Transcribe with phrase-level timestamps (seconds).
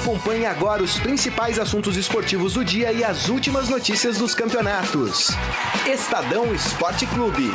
[0.00, 5.28] Acompanhe agora os principais assuntos esportivos do dia e as últimas notícias dos campeonatos.
[5.86, 7.52] Estadão Esporte Clube.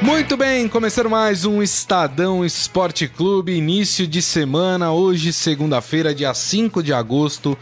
[0.00, 6.82] Muito bem, começando mais um Estadão Esporte Clube, início de semana, hoje, segunda-feira, dia 5
[6.82, 7.56] de agosto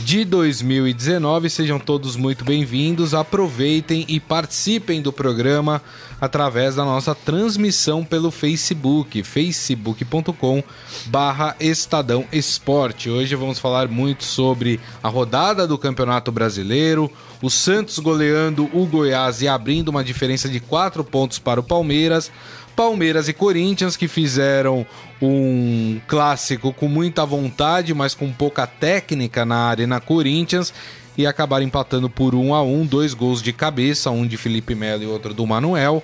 [0.00, 1.48] de 2019.
[1.48, 3.14] Sejam todos muito bem-vindos.
[3.14, 5.82] Aproveitem e participem do programa
[6.20, 10.62] através da nossa transmissão pelo Facebook, facebook.com
[11.06, 13.10] barra Estadão Esporte.
[13.10, 17.10] Hoje vamos falar muito sobre a rodada do Campeonato Brasileiro,
[17.42, 22.30] o Santos goleando o Goiás e abrindo uma diferença de quatro pontos para o Palmeiras.
[22.76, 24.86] Palmeiras e Corinthians que fizeram
[25.20, 30.72] um clássico com muita vontade, mas com pouca técnica na Arena Corinthians
[31.16, 35.02] e acabaram empatando por 1 a 1, dois gols de cabeça, um de Felipe Melo
[35.02, 36.02] e outro do Manuel.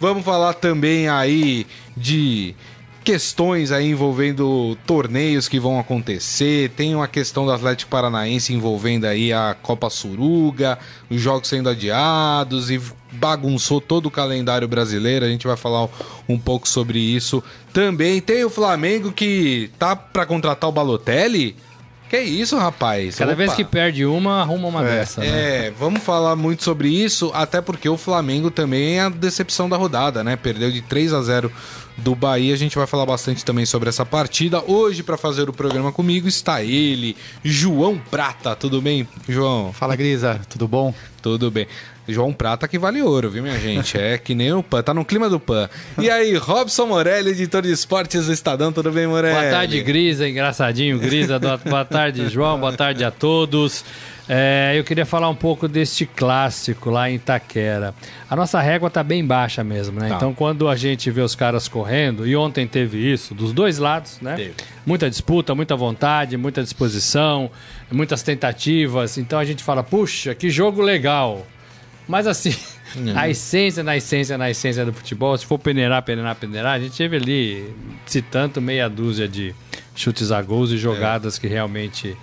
[0.00, 2.54] Vamos falar também aí de
[3.06, 9.32] questões aí envolvendo torneios que vão acontecer, tem uma questão do Atlético Paranaense envolvendo aí
[9.32, 10.76] a Copa Suruga,
[11.08, 12.82] os jogos sendo adiados e
[13.12, 15.24] bagunçou todo o calendário brasileiro.
[15.24, 15.88] A gente vai falar
[16.28, 17.40] um pouco sobre isso.
[17.72, 21.54] Também tem o Flamengo que tá para contratar o Balotelli.
[22.08, 23.16] Que isso, rapaz?
[23.16, 23.38] Cada Opa.
[23.38, 25.20] vez que perde uma, arruma uma é, dessa.
[25.20, 25.26] Né?
[25.66, 29.76] É, vamos falar muito sobre isso, até porque o Flamengo também é a decepção da
[29.76, 30.36] rodada, né?
[30.36, 31.50] Perdeu de 3 a 0
[31.96, 32.54] do Bahia.
[32.54, 34.62] A gente vai falar bastante também sobre essa partida.
[34.66, 38.54] Hoje, para fazer o programa comigo, está ele, João Prata.
[38.54, 39.72] Tudo bem, João?
[39.72, 40.40] Fala, Grisa.
[40.48, 40.94] Tudo bom?
[41.20, 41.66] Tudo bem.
[42.08, 43.98] João Prata que vale ouro, viu, minha gente?
[43.98, 45.68] É que nem o PAN, tá no clima do PAN.
[45.98, 49.34] E aí, Robson Morelli, editor de esportes do Estadão, tudo bem, Morelli?
[49.34, 51.38] Boa tarde, Grisa, engraçadinho, Grisa.
[51.64, 53.84] Boa tarde, João, boa tarde a todos.
[54.28, 57.94] É, eu queria falar um pouco deste clássico lá em Itaquera.
[58.28, 60.08] A nossa régua tá bem baixa mesmo, né?
[60.08, 60.16] Tá.
[60.16, 64.18] Então, quando a gente vê os caras correndo, e ontem teve isso, dos dois lados,
[64.20, 64.34] né?
[64.34, 64.54] Teve.
[64.84, 67.50] Muita disputa, muita vontade, muita disposição,
[67.90, 69.16] muitas tentativas.
[69.16, 71.46] Então a gente fala, puxa, que jogo legal.
[72.08, 72.54] Mas assim,
[73.14, 76.96] a essência, na essência, na essência do futebol, se for peneirar, peneirar, peneirar, a gente
[76.96, 77.74] teve ali,
[78.06, 79.54] se tanto, meia dúzia de
[79.94, 81.40] chutes a gols e jogadas é.
[81.40, 82.16] que realmente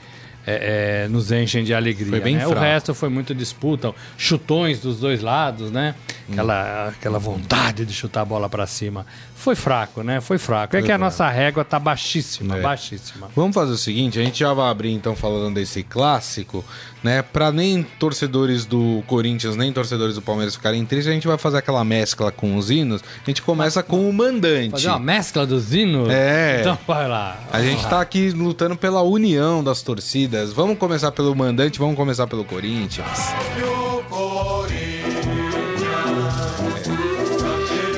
[0.45, 2.09] é, é, nos enchem de alegria.
[2.09, 2.47] Foi bem né?
[2.47, 5.95] O resto foi muito disputa, chutões dos dois lados, né?
[6.31, 9.05] Aquela, aquela vontade de chutar a bola para cima.
[9.43, 10.21] Foi fraco, né?
[10.21, 10.77] Foi fraco.
[10.77, 12.61] É que a nossa régua tá baixíssima, é.
[12.61, 13.27] baixíssima.
[13.35, 16.63] Vamos fazer o seguinte, a gente já vai abrir então falando desse clássico,
[17.03, 17.21] né?
[17.21, 21.57] Para nem torcedores do Corinthians, nem torcedores do Palmeiras ficarem tristes, a gente vai fazer
[21.57, 23.03] aquela mescla com os hinos.
[23.21, 24.71] A gente começa com o mandante.
[24.71, 26.07] Fazer uma mescla dos hinos?
[26.09, 26.61] É.
[26.61, 27.37] Então vai lá.
[27.51, 30.53] A gente tá aqui lutando pela união das torcidas.
[30.53, 33.33] Vamos começar pelo mandante, vamos começar pelo Corinthians.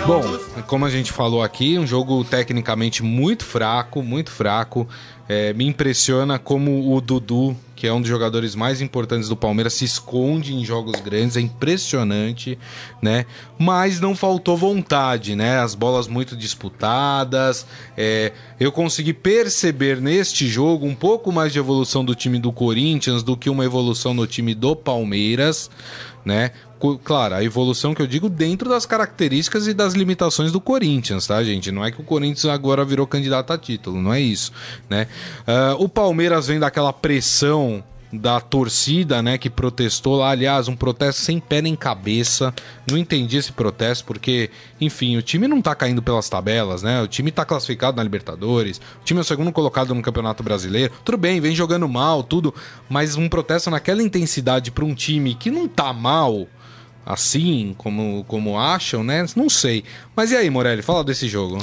[0.08, 0.22] Bom,
[0.68, 4.88] como a gente falou aqui, um jogo tecnicamente muito fraco, muito fraco.
[5.28, 9.74] É, me impressiona como o Dudu, que é um dos jogadores mais importantes do Palmeiras,
[9.74, 12.56] se esconde em jogos grandes, é impressionante,
[13.02, 13.26] né?
[13.58, 15.60] Mas não faltou vontade, né?
[15.60, 17.66] As bolas muito disputadas.
[17.98, 23.24] É, eu consegui perceber neste jogo um pouco mais de evolução do time do Corinthians
[23.24, 25.72] do que uma evolução no time do Palmeiras,
[26.26, 26.52] né?
[27.04, 31.44] claro, a evolução que eu digo dentro das características e das limitações do Corinthians, tá,
[31.44, 31.72] gente?
[31.72, 34.52] Não é que o Corinthians agora virou candidato a título, não é isso,
[34.90, 35.08] né?
[35.48, 37.84] Uh, o Palmeiras vem daquela pressão
[38.18, 42.54] da torcida, né, que protestou lá, aliás, um protesto sem pé nem cabeça.
[42.90, 44.50] Não entendi esse protesto porque,
[44.80, 47.02] enfim, o time não tá caindo pelas tabelas, né?
[47.02, 50.94] O time tá classificado na Libertadores, o time é o segundo colocado no Campeonato Brasileiro.
[51.04, 52.54] Tudo bem, vem jogando mal, tudo,
[52.90, 56.48] mas um protesto naquela intensidade para um time que não tá mal,
[57.06, 59.26] assim como, como acham, né?
[59.36, 59.84] Não sei.
[60.16, 61.58] Mas e aí, Morelli, fala desse jogo.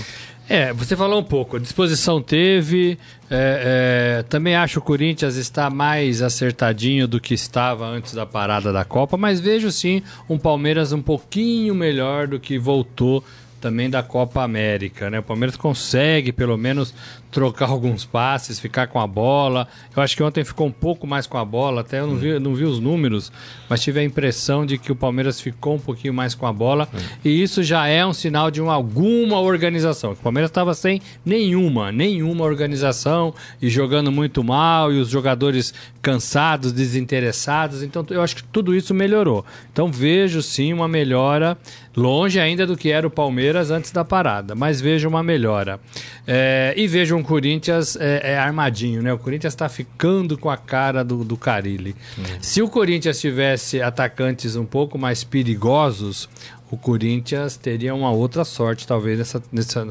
[0.55, 1.59] É, você falou um pouco.
[1.59, 2.99] Disposição teve.
[3.31, 8.71] É, é, também acho o Corinthians está mais acertadinho do que estava antes da parada
[8.71, 13.25] da Copa, mas vejo sim um Palmeiras um pouquinho melhor do que voltou
[13.63, 15.21] também da Copa América, né?
[15.21, 16.93] O Palmeiras consegue pelo menos
[17.33, 19.67] trocar alguns passes, ficar com a bola.
[19.97, 22.39] Eu acho que ontem ficou um pouco mais com a bola, até eu não vi,
[22.39, 23.33] não vi os números,
[23.69, 26.87] mas tive a impressão de que o Palmeiras ficou um pouquinho mais com a bola.
[27.25, 30.13] E isso já é um sinal de uma, alguma organização.
[30.13, 36.71] O Palmeiras estava sem nenhuma, nenhuma organização e jogando muito mal e os jogadores cansados,
[36.71, 37.83] desinteressados.
[37.83, 39.43] Então eu acho que tudo isso melhorou.
[39.73, 41.57] Então vejo sim uma melhora,
[41.97, 45.81] longe ainda do que era o Palmeiras antes da parada, mas vejo uma melhora.
[46.27, 49.13] É, e vejo um um Corinthians é, é armadinho, né?
[49.13, 51.95] O Corinthians está ficando com a cara do, do Carilli.
[52.19, 52.25] Uhum.
[52.41, 56.29] Se o Corinthians tivesse atacantes um pouco mais perigosos,
[56.71, 59.87] o Corinthians teria uma outra sorte, talvez, nessa, nessa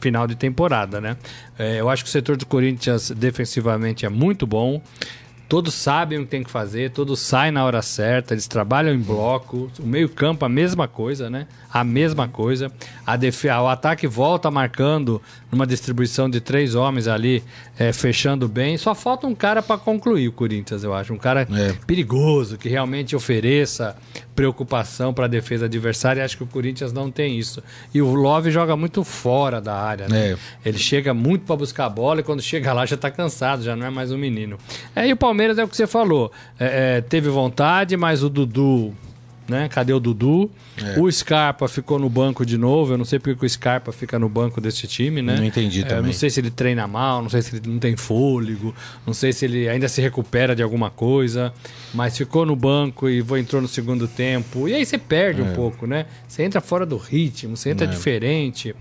[0.00, 1.16] final de temporada, né?
[1.58, 4.80] É, eu acho que o setor do Corinthians defensivamente é muito bom.
[5.48, 8.98] Todos sabem o que tem que fazer, todos saem na hora certa, eles trabalham em
[8.98, 9.70] bloco.
[9.78, 11.46] O meio-campo, a mesma coisa, né?
[11.72, 12.72] A mesma coisa.
[13.06, 13.44] A def...
[13.44, 15.20] O ataque volta marcando
[15.52, 17.42] numa distribuição de três homens ali,
[17.78, 18.76] é, fechando bem.
[18.78, 21.12] Só falta um cara para concluir o Corinthians, eu acho.
[21.12, 21.72] Um cara É.
[21.86, 23.96] perigoso, que realmente ofereça
[24.34, 26.24] preocupação para a defesa adversária.
[26.24, 27.62] Acho que o Corinthians não tem isso.
[27.92, 30.32] E o Love joga muito fora da área, né?
[30.32, 30.36] É.
[30.64, 33.76] Ele chega muito para buscar a bola e quando chega lá já tá cansado, já
[33.76, 34.58] não é mais um menino.
[34.94, 36.30] É, e o Palmeiras é o que você falou.
[36.58, 38.94] É, é, teve vontade, mas o Dudu.
[39.46, 39.68] Né?
[39.68, 40.50] Cadê o Dudu?
[40.82, 40.98] É.
[40.98, 42.94] O Scarpa ficou no banco de novo.
[42.94, 45.36] Eu não sei porque que o Scarpa fica no banco desse time, né?
[45.36, 46.06] Não entendi É, também.
[46.06, 48.74] Não sei se ele treina mal, não sei se ele não tem fôlego,
[49.06, 51.52] não sei se ele ainda se recupera de alguma coisa,
[51.92, 54.66] mas ficou no banco e entrou no segundo tempo.
[54.66, 55.44] E aí você perde É.
[55.44, 56.06] um pouco, né?
[56.26, 58.74] Você entra fora do ritmo, você entra diferente.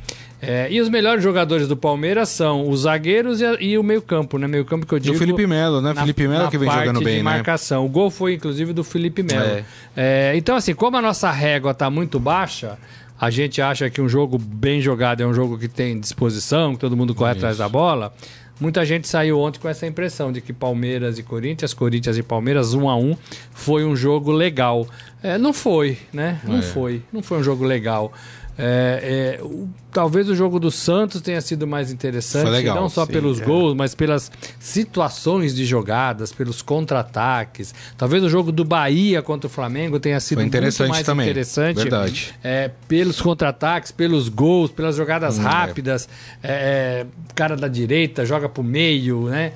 [0.45, 4.37] É, e os melhores jogadores do Palmeiras são os zagueiros e, a- e o meio-campo,
[4.37, 4.47] né?
[4.47, 5.15] Meio-campo que eu E digo.
[5.15, 5.93] o Felipe Melo, né?
[5.93, 7.23] na- Felipe Melo que vem jogando de bem, né?
[7.23, 7.85] marcação.
[7.85, 9.43] O gol foi, inclusive, do Felipe Melo.
[9.45, 9.63] É.
[9.95, 12.77] É, então, assim, como a nossa régua está muito baixa,
[13.19, 16.79] a gente acha que um jogo bem jogado é um jogo que tem disposição, que
[16.79, 18.13] todo mundo corre atrás da bola.
[18.59, 22.73] Muita gente saiu ontem com essa impressão de que Palmeiras e Corinthians, Corinthians e Palmeiras,
[22.73, 23.15] um a um,
[23.51, 24.87] foi um jogo legal.
[25.23, 26.39] É, não foi, né?
[26.43, 26.61] Não É.
[26.61, 27.01] foi.
[27.11, 28.13] Não foi um jogo legal.
[28.57, 33.05] É, é, o- talvez o jogo do Santos tenha sido mais interessante, legal, não só
[33.05, 33.45] sim, pelos é.
[33.45, 37.73] gols, mas pelas situações de jogadas, pelos contra-ataques.
[37.97, 40.55] Talvez o jogo do Bahia contra o Flamengo tenha sido muito
[40.87, 41.77] mais também, interessante.
[41.77, 42.33] verdade.
[42.43, 45.45] É, pelos contra-ataques, pelos gols, pelas jogadas Hum, é.
[45.45, 46.09] rápidas.
[46.41, 47.05] É,
[47.35, 49.53] cara da direita joga pro meio, né?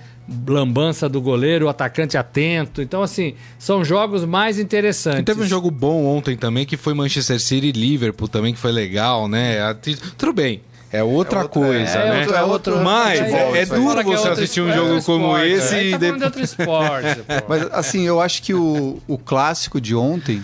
[0.48, 2.82] Lambança do goleiro, o atacante atento.
[2.82, 5.22] Então, assim, são jogos mais interessantes.
[5.22, 8.60] E teve um jogo bom ontem também, que foi Manchester City e Liverpool também, que
[8.60, 9.74] foi legal, né?
[10.18, 10.62] Tudo bem.
[10.92, 12.20] É outra É outra- coisa, é né?
[12.22, 15.26] outro- é outro- Mas futebol, é, é duro é você assistir um é jogo como
[15.38, 16.24] esporte, esse aí e tá falando de depois...
[16.24, 17.22] outro esporte.
[17.48, 20.42] Mas assim, eu acho que o, o clássico de ontem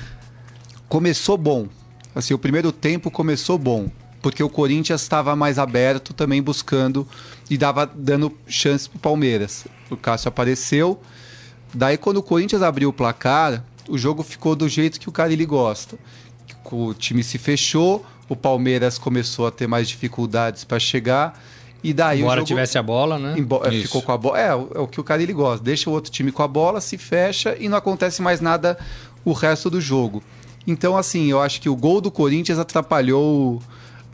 [0.89, 1.67] começou bom.
[2.13, 3.87] Assim, o primeiro tempo começou bom,
[4.23, 7.07] porque o Corinthians estava mais aberto também buscando
[7.49, 9.67] e dava dando chance pro Palmeiras.
[9.91, 10.99] O Cássio apareceu.
[11.73, 15.45] Daí quando o Corinthians abriu o placar, o jogo ficou do jeito que o Carilli
[15.45, 15.97] gosta.
[16.71, 21.39] O time se fechou, o Palmeiras começou a ter mais dificuldades para chegar
[21.83, 22.47] e daí Embora o jogo...
[22.47, 23.35] tivesse a bola, né?
[23.37, 24.39] Embo- é, ficou com a bola.
[24.39, 25.63] É, o- é o que o Carilli gosta.
[25.63, 28.77] Deixa o outro time com a bola, se fecha e não acontece mais nada
[29.25, 30.23] o resto do jogo.
[30.65, 33.61] Então, assim, eu acho que o gol do Corinthians atrapalhou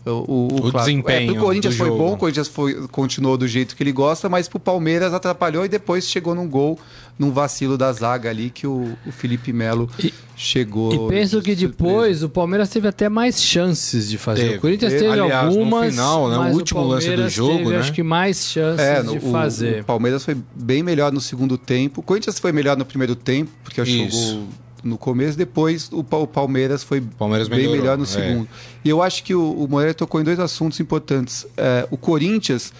[0.06, 0.80] o, o, O clássico.
[0.80, 2.00] desempenho É, pro Corinthians do foi jogo.
[2.04, 5.68] bom, o Corinthians foi, continuou do jeito que ele gosta, mas pro Palmeiras atrapalhou e
[5.68, 6.80] depois chegou num gol,
[7.18, 11.08] num vacilo da zaga ali que o, o Felipe Melo E- chegou.
[11.08, 14.44] E penso que de depois o Palmeiras teve até mais chances de fazer.
[14.44, 14.58] Teve.
[14.58, 15.06] O Corinthians Teve.
[15.06, 17.78] teve Aliás, no algumas, final, né, o último lance do jogo, teve, né?
[17.80, 19.82] acho que mais chances É, no, de o- fazer.
[19.82, 22.00] O, Palmeiras foi bem melhor no segundo tempo.
[22.00, 24.36] O Corinthians foi melhor no primeiro tempo, porque achou o Isso.
[24.36, 24.48] gol
[24.84, 25.38] no começo.
[25.38, 28.08] Depois o, o Palmeiras foi Palmeiras bem melhorou, melhor no é.
[28.08, 28.48] segundo.
[28.84, 31.46] E eu acho que o, o Moreira tocou em dois assuntos importantes.
[31.58, 32.74] É, o Corinthians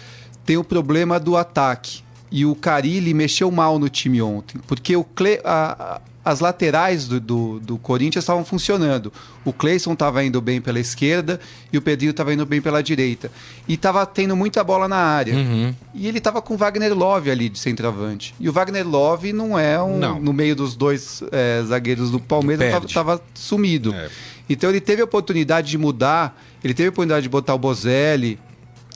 [0.44, 2.02] tem o problema do ataque.
[2.32, 4.60] E o Carilli mexeu mal no time ontem.
[4.66, 9.12] Porque o Cle, a- as laterais do, do, do Corinthians estavam funcionando.
[9.44, 11.40] O Cleison estava indo bem pela esquerda
[11.72, 13.30] e o Pedrinho estava indo bem pela direita.
[13.66, 15.34] E estava tendo muita bola na área.
[15.34, 15.74] Uhum.
[15.94, 18.34] E ele tava com o Wagner Love ali de centroavante.
[18.38, 19.98] E o Wagner Love não é um.
[19.98, 20.20] Não.
[20.20, 22.94] No meio dos dois é, zagueiros do Palmeiras, tava, Perde.
[22.94, 23.94] tava sumido.
[23.94, 24.10] É.
[24.48, 28.38] Então ele teve a oportunidade de mudar, ele teve a oportunidade de botar o Bozelli,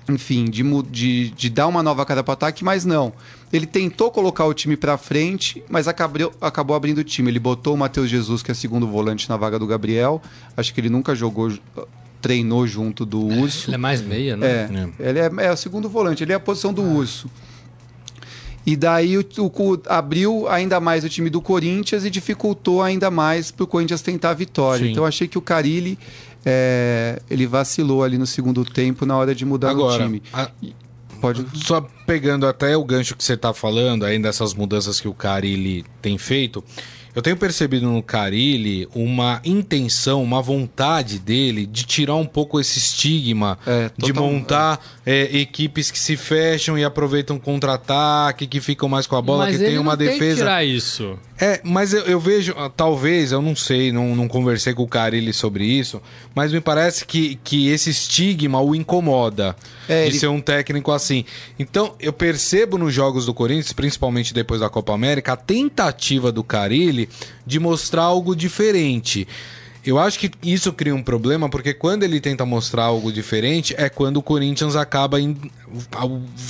[0.08, 3.12] enfim, de, de, de dar uma nova cara para ataque, mas não.
[3.52, 7.30] Ele tentou colocar o time para frente, mas acabou, acabou abrindo o time.
[7.30, 10.20] Ele botou o Matheus Jesus, que é segundo volante, na vaga do Gabriel.
[10.56, 11.52] Acho que ele nunca jogou,
[12.20, 13.68] treinou junto do Urso.
[13.70, 14.46] Ele é mais meia, né?
[14.98, 17.30] É, ele é, é o segundo volante, ele é a posição do urso.
[18.66, 23.50] E daí o, o- abriu ainda mais o time do Corinthians e dificultou ainda mais
[23.50, 24.84] para o Corinthians tentar a vitória.
[24.86, 24.90] Sim.
[24.92, 25.98] Então eu achei que o Carilli
[26.44, 30.22] é, ele vacilou ali no segundo tempo na hora de mudar Agora, o time.
[30.32, 30.50] a-
[31.20, 31.44] Pode.
[31.66, 35.84] só pegando até o gancho que você tá falando, ainda dessas mudanças que o Carilli
[36.02, 36.62] tem feito,
[37.14, 42.78] eu tenho percebido no Carilli uma intenção, uma vontade dele de tirar um pouco esse
[42.78, 48.88] estigma É, de total- montar é, equipes que se fecham e aproveitam contra-ataque, que ficam
[48.88, 50.36] mais com a bola, Mas que tem uma não tem que defesa.
[50.38, 51.16] tirar isso.
[51.40, 54.88] É, mas eu, eu vejo, ah, talvez, eu não sei, não, não conversei com o
[54.88, 56.00] Carilli sobre isso,
[56.34, 59.56] mas me parece que, que esse estigma o incomoda
[59.88, 61.24] É, de ele- ser um técnico assim.
[61.58, 66.44] Então, eu percebo nos jogos do Corinthians, principalmente depois da Copa América, a tentativa do
[66.44, 67.08] Carilli
[67.44, 69.26] de mostrar algo diferente.
[69.84, 73.88] Eu acho que isso cria um problema, porque quando ele tenta mostrar algo diferente, é
[73.88, 75.50] quando o Corinthians acaba indo,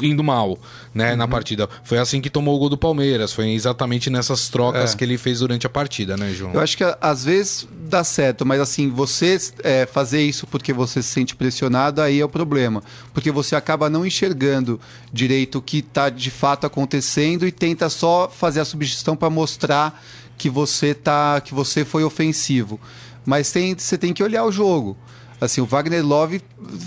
[0.00, 0.56] indo mal,
[0.94, 1.16] né, uhum.
[1.16, 1.68] na partida.
[1.82, 4.96] Foi assim que tomou o gol do Palmeiras, foi exatamente nessas trocas é.
[4.96, 6.52] que ele fez durante a partida, né, João?
[6.54, 11.02] Eu acho que às vezes dá certo, mas assim, você é, fazer isso porque você
[11.02, 12.82] se sente pressionado, aí é o problema.
[13.12, 14.80] Porque você acaba não enxergando
[15.12, 20.02] direito o que está de fato acontecendo e tenta só fazer a substituição para mostrar
[20.36, 22.80] que você tá que você foi ofensivo
[23.24, 24.96] mas tem, você tem que olhar o jogo.
[25.40, 26.40] Assim, o Wagner Love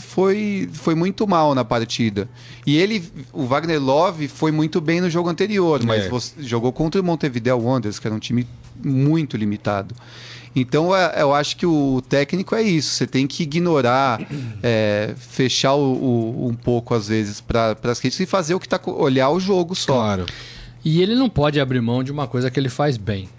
[0.08, 2.28] foi, foi muito mal na partida.
[2.66, 6.10] E ele, o Wagner Love foi muito bem no jogo anterior, mas é.
[6.10, 8.48] você, jogou contra o Montevideo Wanderers, que era um time
[8.84, 9.94] muito limitado.
[10.56, 12.96] Então, é, eu acho que o técnico é isso.
[12.96, 14.20] Você tem que ignorar,
[14.64, 18.66] é, fechar o, o, um pouco, às vezes, para as críticas e fazer o que
[18.66, 18.80] está...
[18.88, 19.94] Olhar o jogo só.
[19.94, 20.26] Claro.
[20.84, 23.30] E ele não pode abrir mão de uma coisa que ele faz bem.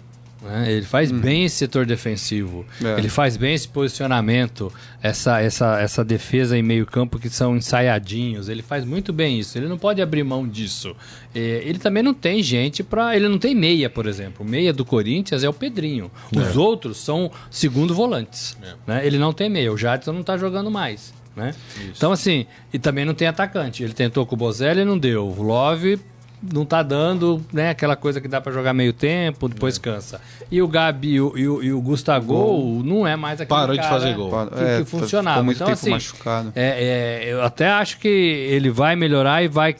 [0.41, 0.71] Né?
[0.71, 1.19] Ele faz hum.
[1.19, 2.65] bem esse setor defensivo.
[2.83, 2.97] É.
[2.97, 8.47] Ele faz bem esse posicionamento, essa, essa, essa defesa em meio campo que são ensaiadinhos.
[8.47, 9.57] Ele faz muito bem isso.
[9.57, 10.95] Ele não pode abrir mão disso.
[11.35, 13.15] É, ele também não tem gente para.
[13.15, 14.45] Ele não tem meia, por exemplo.
[14.45, 16.09] O meia do Corinthians é o Pedrinho.
[16.35, 16.59] Os é.
[16.59, 18.57] outros são segundo volantes.
[18.61, 18.73] É.
[18.87, 19.05] Né?
[19.05, 19.71] Ele não tem meia.
[19.71, 21.13] O Jadson não está jogando mais.
[21.35, 21.53] Né?
[21.95, 23.83] Então, assim, e também não tem atacante.
[23.83, 25.27] Ele tentou com o Bozelli e não deu.
[25.27, 25.99] O Love
[26.41, 27.69] não tá dando, né?
[27.69, 29.79] Aquela coisa que dá para jogar meio tempo, depois é.
[29.79, 30.21] cansa.
[30.49, 33.75] E o Gabi e o, e o, e o Gustavo não é mais aquele Parou
[33.75, 34.31] de fazer gol.
[34.47, 35.43] Que, é, que funcionava.
[35.43, 36.51] muito então, tempo assim, machucado.
[36.55, 39.75] É, é, eu até acho que ele vai melhorar e vai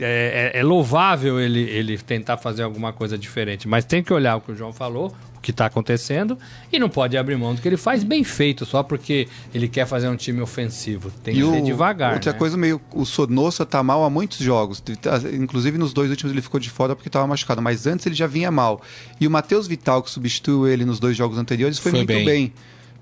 [0.00, 4.36] é, é, é, louvável ele, ele tentar fazer alguma coisa diferente, mas tem que olhar
[4.36, 5.14] o que o João falou,
[5.46, 6.36] que está acontecendo
[6.72, 9.86] e não pode abrir mão do que ele faz bem feito só porque ele quer
[9.86, 11.12] fazer um time ofensivo.
[11.22, 12.14] Tem e que o, ser devagar.
[12.14, 12.38] Outra né?
[12.38, 12.80] coisa meio.
[12.92, 14.80] O Sonossa tá mal há muitos jogos.
[14.80, 17.62] Tá, inclusive nos dois últimos ele ficou de fora porque estava machucado.
[17.62, 18.82] Mas antes ele já vinha mal.
[19.20, 22.24] E o Matheus Vital, que substituiu ele nos dois jogos anteriores, foi, foi muito bem.
[22.24, 22.52] bem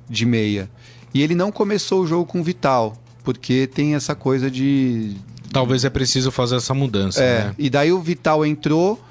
[0.06, 0.68] de meia.
[1.14, 5.16] E ele não começou o jogo com o Vital, porque tem essa coisa de.
[5.50, 7.22] Talvez é preciso fazer essa mudança.
[7.22, 7.54] É, né?
[7.58, 9.02] e daí o Vital entrou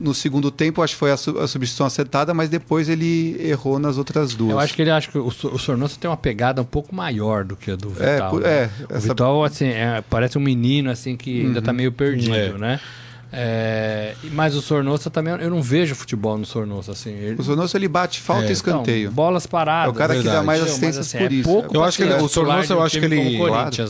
[0.00, 3.78] no segundo tempo, acho que foi a, su a, substituição acertada, mas depois ele errou
[3.78, 4.52] nas outras duas.
[4.52, 7.44] Eu acho que ele acha que o, o Sornosa tem uma pegada um pouco maior
[7.44, 8.38] do que a do é, Vital.
[8.38, 8.48] É, né?
[8.50, 9.06] é, essa...
[9.06, 11.46] O Vital, assim, é, parece um menino assim que uhum.
[11.48, 12.58] ainda está meio perdido, é.
[12.58, 12.80] né?
[13.30, 17.10] É, mas o Sornosa também, eu não vejo futebol no Sornosa assim.
[17.10, 17.36] Ele...
[17.38, 18.48] O Sornosa ele bate falta é.
[18.48, 19.02] e escanteio.
[19.02, 19.88] Então, bolas paradas.
[19.88, 20.34] É o cara verdade.
[20.34, 21.66] que dá mais assistências assim, por é isso.
[21.74, 23.38] eu acho que ele, o Sornosa eu acho que ele,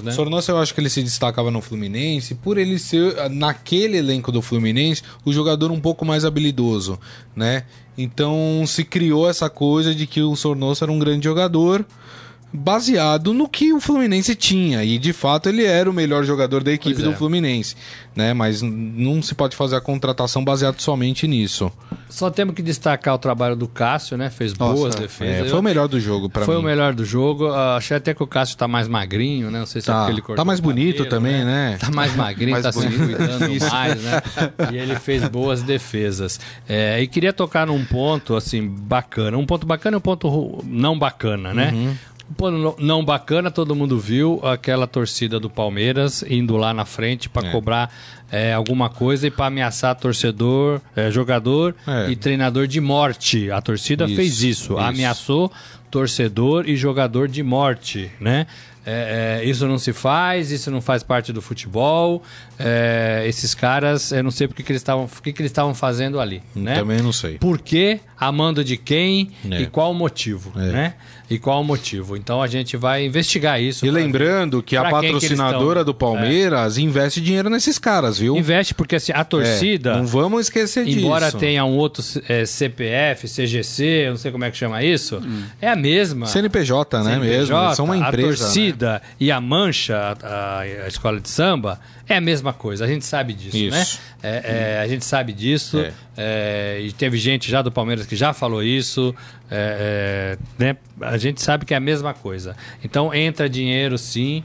[0.02, 0.12] né?
[0.12, 4.42] Sornosa eu acho que ele se destacava no Fluminense por ele ser naquele elenco do
[4.42, 6.99] Fluminense o jogador um pouco mais habilidoso,
[7.37, 7.62] né?
[7.97, 11.85] Então se criou essa coisa de que o Sornosa era um grande jogador
[12.52, 16.73] baseado no que o Fluminense tinha e de fato ele era o melhor jogador da
[16.73, 17.76] equipe do Fluminense,
[18.17, 18.33] né?
[18.33, 21.71] Mas não se pode fazer a contratação baseado somente nisso.
[22.09, 24.31] Só temos que destacar o trabalho do Cássio, né?
[24.31, 25.47] Fez Nossa, boas defesas.
[25.47, 26.47] É, foi o melhor do jogo para mim.
[26.47, 27.49] Foi o melhor do jogo.
[27.49, 29.59] Uh, achei até que o Cássio tá mais magrinho, né?
[29.59, 30.37] Não sei se é tá, é porque ele cortou.
[30.37, 31.73] Tá mais bonito também, né?
[31.73, 31.78] né?
[31.78, 32.93] Tá mais magrinho, mais tá bonito.
[32.93, 34.23] se cuidando mais, né?
[34.73, 36.40] E ele fez boas defesas.
[36.67, 40.99] É, e queria tocar num ponto assim bacana, um ponto bacana e um ponto não
[40.99, 41.73] bacana, né?
[41.75, 41.95] Uhum.
[42.37, 47.49] Pô, não bacana, todo mundo viu aquela torcida do Palmeiras indo lá na frente para
[47.49, 47.50] é.
[47.50, 47.90] cobrar
[48.30, 52.11] é, alguma coisa e para ameaçar torcedor, é, jogador é.
[52.11, 53.50] e treinador de morte.
[53.50, 55.50] A torcida isso, fez isso, isso, ameaçou
[55.90, 58.47] torcedor e jogador de morte, né?
[58.90, 62.23] É, é, isso não se faz, isso não faz parte do futebol.
[62.59, 66.19] É, esses caras, eu não sei porque que eles estavam, que, que eles estavam fazendo
[66.19, 66.75] ali, né?
[66.75, 67.38] Também não sei.
[67.38, 68.00] Por quê?
[68.19, 69.62] Amando de quem é.
[69.62, 70.73] e qual o motivo, é.
[70.73, 70.95] né?
[71.31, 72.17] E qual o motivo?
[72.17, 73.85] Então a gente vai investigar isso.
[73.85, 76.81] E lembrando que a patrocinadora que do Palmeiras é.
[76.81, 78.37] investe dinheiro nesses caras, viu?
[78.37, 79.97] Investe porque assim, a torcida.
[79.97, 81.07] não vamos esquecer embora disso.
[81.07, 85.45] Embora tenha um outro CPF, CGC, não sei como é que chama isso, hum.
[85.61, 86.27] é a mesma.
[86.27, 87.11] CNPJ, né?
[87.11, 87.75] CNPJ, mesmo.
[87.75, 88.29] São uma empresa.
[88.29, 89.00] A torcida né?
[89.21, 93.35] e a Mancha, a, a escola de samba, é a mesma coisa, a gente sabe
[93.35, 93.77] disso, Isso.
[93.77, 93.87] né?
[94.23, 95.79] É, é, a gente sabe disso.
[95.79, 95.93] É.
[96.17, 99.15] É, e teve gente já do Palmeiras que já falou isso.
[99.50, 100.77] É, é, né?
[101.00, 102.57] A gente sabe que é a mesma coisa.
[102.83, 104.43] Então entra dinheiro sim.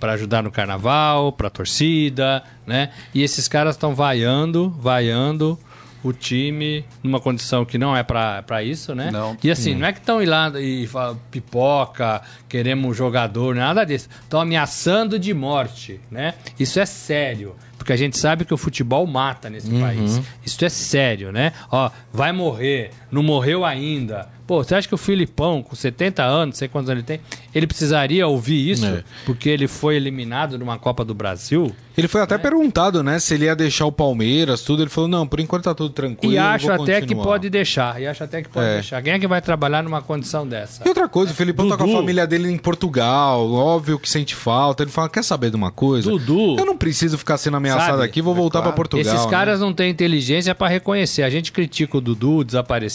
[0.00, 2.90] para ajudar no carnaval, para torcida, né?
[3.14, 5.58] E esses caras estão vaiando, vaiando
[6.02, 9.10] o time numa condição que não é para isso, né?
[9.10, 9.36] Não.
[9.42, 9.78] E assim, hum.
[9.80, 14.08] não é que estão indo lá e falam pipoca, queremos um jogador, nada disso.
[14.22, 16.34] Estão ameaçando de morte, né?
[16.58, 17.54] Isso é sério.
[17.76, 19.80] Porque a gente sabe que o futebol mata nesse uhum.
[19.80, 20.20] país.
[20.44, 21.52] Isso é sério, né?
[21.72, 26.46] Ó, vai morrer, não morreu ainda Pô, você acha que o Filipão, com 70 anos,
[26.46, 27.20] não sei quantos anos ele tem,
[27.54, 28.84] ele precisaria ouvir isso?
[28.84, 29.04] É.
[29.24, 31.72] Porque ele foi eliminado numa Copa do Brasil?
[31.96, 34.82] Ele foi até perguntado, né, se ele ia deixar o Palmeiras, tudo.
[34.82, 36.32] Ele falou, não, por enquanto tá tudo tranquilo.
[36.32, 38.00] E acho até que continuar." pode deixar.
[38.00, 38.74] E acho até que pode É.
[38.74, 39.02] deixar.
[39.02, 40.82] Quem é que vai trabalhar numa condição dessa?
[40.84, 41.98] E outra coisa, o Felipão tá com a Dudu.
[41.98, 44.82] família dele em Portugal, óbvio que sente falta.
[44.82, 46.10] Ele fala, quer saber de uma coisa?
[46.10, 46.56] Dudu.
[46.58, 48.04] Eu não preciso ficar sendo ameaçado Sabe?
[48.04, 48.72] aqui, vou voltar claro.
[48.72, 49.14] pra Portugal.
[49.14, 49.30] Esses né?
[49.30, 51.22] caras não têm inteligência pra reconhecer.
[51.22, 52.42] A gente critica o Dudu,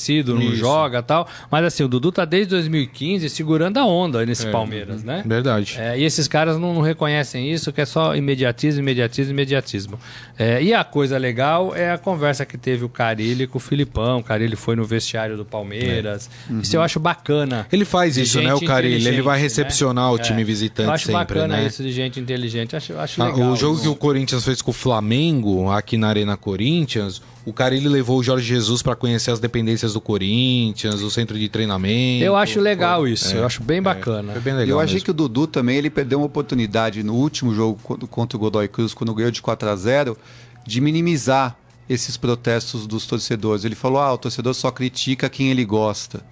[0.06, 0.56] desaparecido, não Isso.
[0.58, 1.28] joga tal.
[1.50, 5.24] Mas assim, o Dudu tá desde 2015 segurando a onda nesse Palmeiras, né?
[5.26, 5.76] Verdade.
[5.80, 10.00] É, e esses caras não, não reconhecem isso, que é só imediatismo, imediatismo, imediatismo.
[10.38, 14.20] É, e a coisa legal é a conversa que teve o Carilli com o Filipão.
[14.20, 16.30] O Carilli foi no vestiário do Palmeiras.
[16.62, 17.66] Isso eu acho bacana.
[17.72, 19.08] Ele faz isso, né, o Carilli?
[19.08, 19.44] Ele vai né?
[19.44, 20.20] recepcionar o É.
[20.20, 21.66] time visitante Eu acho sempre, bacana né?
[21.68, 22.76] isso de gente inteligente.
[22.76, 23.52] Acho, acho Ah, legal.
[23.52, 23.84] o jogo isso.
[23.84, 28.24] que o Corinthians fez com o Flamengo, aqui na Arena Corinthians, o Carilli levou o
[28.24, 32.24] Jorge Jesus pra conhecer as dependências do Corinthians, o centro de treinamento.
[32.24, 33.34] Eu acho legal isso.
[33.34, 34.32] É, eu acho bem bacana.
[34.34, 35.06] Foi bem E legal eu achei mesmo.
[35.06, 38.94] que o Dudu também ele perdeu uma oportunidade no último jogo contra o Godoy Cruz,
[38.94, 40.18] quando ganhou de 4 a 0
[40.66, 41.56] de minimizar
[41.88, 43.64] esses protestos dos torcedores.
[43.64, 46.24] Ele falou: ah, o torcedor só critica quem ele gosta.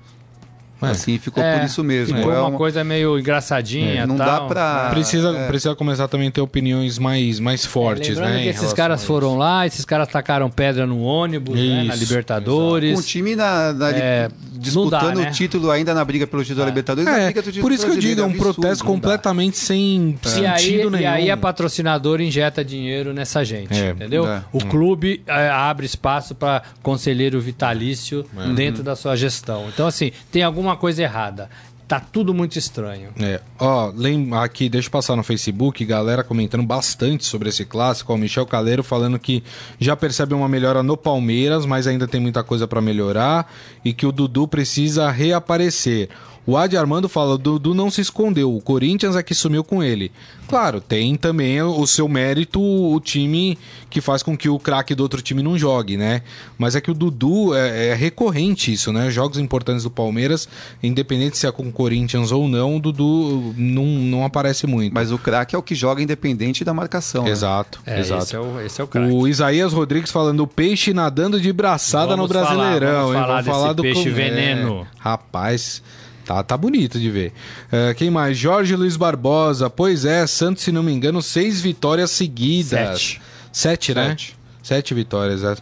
[0.86, 0.92] É.
[0.92, 2.18] Assim, ficou É, por isso mesmo.
[2.18, 4.06] Ficou É uma uma- coisa meio engraçadinha.
[4.08, 4.26] não tal.
[4.28, 4.90] dá pra.
[4.92, 5.48] Precisa, é.
[5.48, 8.44] precisa começar também a ter opiniões mais, mais fortes, né?
[8.44, 12.94] que esses caras foram lá, esses caras tacaram pedra no ônibus, né, na Libertadores.
[12.94, 14.30] Com o time na, na- É,
[14.64, 15.30] disputando dá, né?
[15.30, 17.10] o título ainda na briga pelo título da Libertadores.
[17.10, 19.58] na É, briga do título por isso que eu digo, é um absurdo, protesto completamente
[19.58, 21.04] sem E aí, sentido nenhum.
[21.04, 24.28] e aí a patrocinadora injeta dinheiro nessa gente, É, entendeu?
[24.28, 24.44] é.
[24.52, 28.54] O clube é, abre espaço para conselheiro vitalício É.
[28.54, 29.66] dentro da sua gestão.
[29.74, 31.50] Então, assim, tem alguma coisa errada.
[31.88, 33.10] Tá tudo muito estranho.
[33.20, 38.14] É, ó, lembra aqui, deixa eu passar no Facebook, galera comentando bastante sobre esse clássico.
[38.14, 39.44] O Michel Caleiro falando que
[39.80, 43.52] já percebe uma melhora no Palmeiras, mas ainda tem muita coisa pra melhorar
[43.84, 46.10] e que o Dudu precisa reaparecer.
[46.46, 49.82] O Adi Armando fala: o Dudu não se escondeu, o Corinthians é que sumiu com
[49.82, 50.12] ele.
[50.48, 53.58] Claro, tem também o seu mérito o time
[53.90, 56.22] que faz com que o craque do outro time não jogue, né?
[56.58, 59.10] Mas é que o Dudu é, é recorrente isso, né?
[59.10, 60.48] Jogos importantes do Palmeiras,
[60.84, 64.94] independente se é com o Corinthians ou não, o Dudu não, não aparece muito.
[64.94, 67.24] Mas o craque é o que joga independente da marcação.
[67.24, 67.32] né?
[67.32, 68.24] Exato, É, exato.
[68.24, 69.14] Esse é o, esse é o craque.
[69.14, 73.26] O Isaías Rodrigues falando o peixe nadando de braçada Vamos no Brasileirão, falar, hein?
[73.28, 74.82] vamos falar desse peixe com- veneno.
[74.82, 75.82] É, rapaz,
[76.26, 77.34] tá, tá bonito de ver.
[77.72, 78.38] É, quem mais?
[78.38, 79.70] Jorge Luiz Barbosa.
[79.70, 83.02] Pois é, Santos, se não me engano, seis vitórias seguidas.
[83.02, 83.22] Sete.
[83.52, 84.10] Sete, né?
[84.10, 84.38] Sete.
[84.62, 85.56] Sete vitórias, é.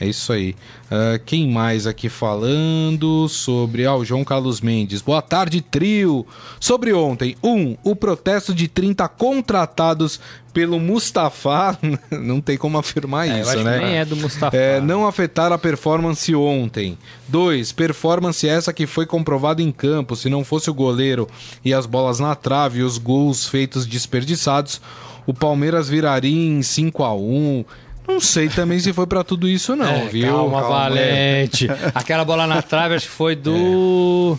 [0.00, 0.56] É isso aí.
[0.90, 3.86] Ah, quem mais aqui falando sobre.
[3.86, 5.00] Ah, o João Carlos Mendes.
[5.00, 6.26] Boa tarde, trio.
[6.58, 7.36] Sobre ontem.
[7.42, 10.18] Um, o protesto de 30 contratados
[10.52, 11.78] pelo Mustafa.
[12.10, 13.78] Não tem como afirmar É, isso, né?
[13.78, 14.56] nem é do Mustafa.
[14.56, 16.98] É, não afetar a performance ontem.
[17.28, 20.16] Dois, performance essa que foi comprovada em campo.
[20.16, 21.28] Se não fosse o goleiro
[21.64, 24.80] e as bolas na trave e os gols feitos desperdiçados,
[25.26, 27.64] o Palmeiras viraria em 5 a 1
[28.06, 30.26] Não sei também se foi pra tudo isso, não, É, viu?
[30.32, 31.68] Calma, Calma, Valente.
[31.94, 34.38] Aquela bola na trave, acho que foi do.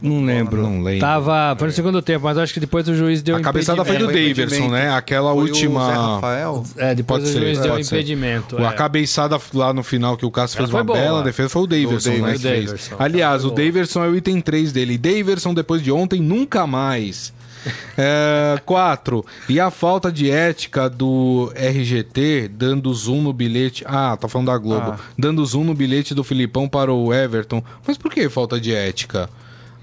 [0.00, 0.62] Não lembro.
[0.62, 1.00] Não lembro.
[1.00, 1.54] Tava.
[1.58, 4.06] Foi no segundo tempo, mas acho que depois o juiz deu A cabeçada foi do.
[4.06, 4.90] Foi Daverson, né?
[4.94, 5.86] Aquela Foi o última.
[5.86, 6.64] Zé Rafael.
[6.78, 7.96] É, depois Pode o ser, juiz deu pode ser.
[7.96, 8.56] impedimento.
[8.58, 8.72] A é.
[8.72, 10.98] cabeçada lá no final que o Cássio Ela fez foi uma boa.
[10.98, 12.18] bela defesa foi o Daverson, O né?
[12.32, 12.48] Daverson.
[12.48, 12.96] Daverson.
[12.98, 13.50] Aliás, o.
[13.50, 14.96] Daverson é o item 3 dele.
[14.96, 17.30] Daverson, depois de ontem, nunca mais.
[17.96, 19.24] É, quatro.
[19.48, 23.84] E a falta de ética do RGT dando zoom no bilhete.
[23.86, 24.92] Ah, tá falando da Globo.
[24.92, 24.98] Ah.
[25.18, 27.62] Dando zoom no bilhete do Filipão para o Everton.
[27.86, 29.28] Mas por que falta de ética?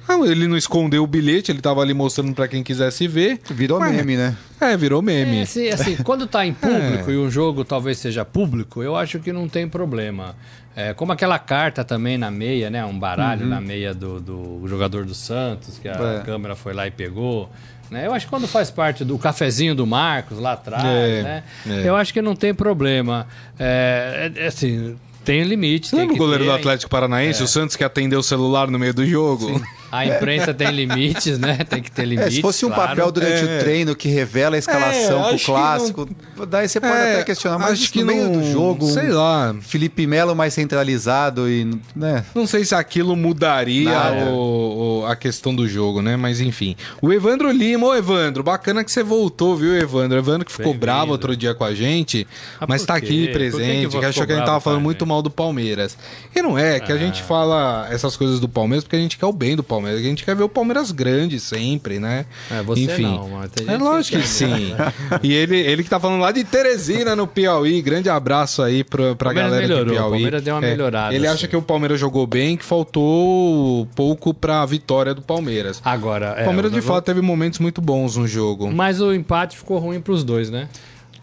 [0.07, 3.39] Ah, ele não escondeu o bilhete, ele tava ali mostrando pra quem quisesse ver.
[3.49, 4.35] Virou Ué, meme, né?
[4.59, 5.37] É, virou meme.
[5.39, 7.13] É, assim, assim, quando tá em público É.
[7.13, 10.35] e um jogo talvez seja público, eu acho que não tem problema.
[10.75, 12.83] É, como aquela carta também na meia, né?
[12.85, 16.23] Um baralho na meia do, do jogador do Santos, que a É.
[16.25, 17.49] câmera foi lá e pegou.
[17.89, 18.07] Né?
[18.07, 21.43] Eu acho que quando faz parte do cafezinho do Marcos lá atrás, É, né?
[21.67, 21.89] é.
[21.89, 23.27] Eu acho que não tem problema.
[23.59, 25.87] É, é, assim, tem limite.
[25.87, 28.69] Você tem lembra o goleiro ter, do Atlético Paranaense, o Santos que atendeu o celular
[28.71, 29.61] no meio do jogo?
[29.91, 31.57] A imprensa tem limites, né?
[31.69, 32.35] Tem que ter É, limites.
[32.35, 32.89] se fosse um claro.
[32.89, 33.57] papel durante É.
[33.57, 36.09] o treino que revela a escalação É, pro que clássico,
[36.47, 39.09] daí você pode É, até questionar, mas acho que no meio não- do jogo, sei
[39.09, 39.55] lá.
[39.61, 42.23] Felipe Melo mais centralizado e, né?
[42.33, 43.91] Não sei se aquilo mudaria
[44.31, 46.15] o- o- a questão do jogo, né?
[46.15, 46.75] Mas enfim.
[47.01, 50.17] O Evandro Lima, ô Evandro, bacana que você voltou, viu, Evandro?
[50.17, 52.25] Evandro que ficou bravo outro dia com a gente,
[52.59, 53.05] Ah, mas tá quê?
[53.05, 55.29] aqui que que presente, que, você achou que a gente tava falando muito mal do
[55.29, 55.97] Palmeiras.
[56.35, 59.25] E não é, que a gente fala essas coisas do Palmeiras porque a gente quer
[59.25, 59.80] o bem do Palmeiras.
[59.81, 59.99] Palmeiras.
[60.05, 62.25] A gente quer ver o Palmeiras grande sempre, né?
[62.49, 63.03] É, você Enfim.
[63.03, 64.73] não, mas tem É lógico que quer sim.
[64.73, 64.93] né?
[65.23, 67.81] E ele, ele que tá falando lá de Teresina, no Piauí.
[67.81, 70.07] Grande abraço aí pra, pra galera melhorou, de Piauí.
[70.07, 71.35] o Palmeiras deu uma É, melhorada, Ele assim.
[71.35, 75.81] acha que o Palmeiras jogou bem, que faltou pouco pra vitória do Palmeiras.
[75.83, 78.71] Agora, é, o Palmeiras, o de fato, teve momentos muito bons no jogo.
[78.71, 80.67] Mas o empate ficou ruim pros dois, né?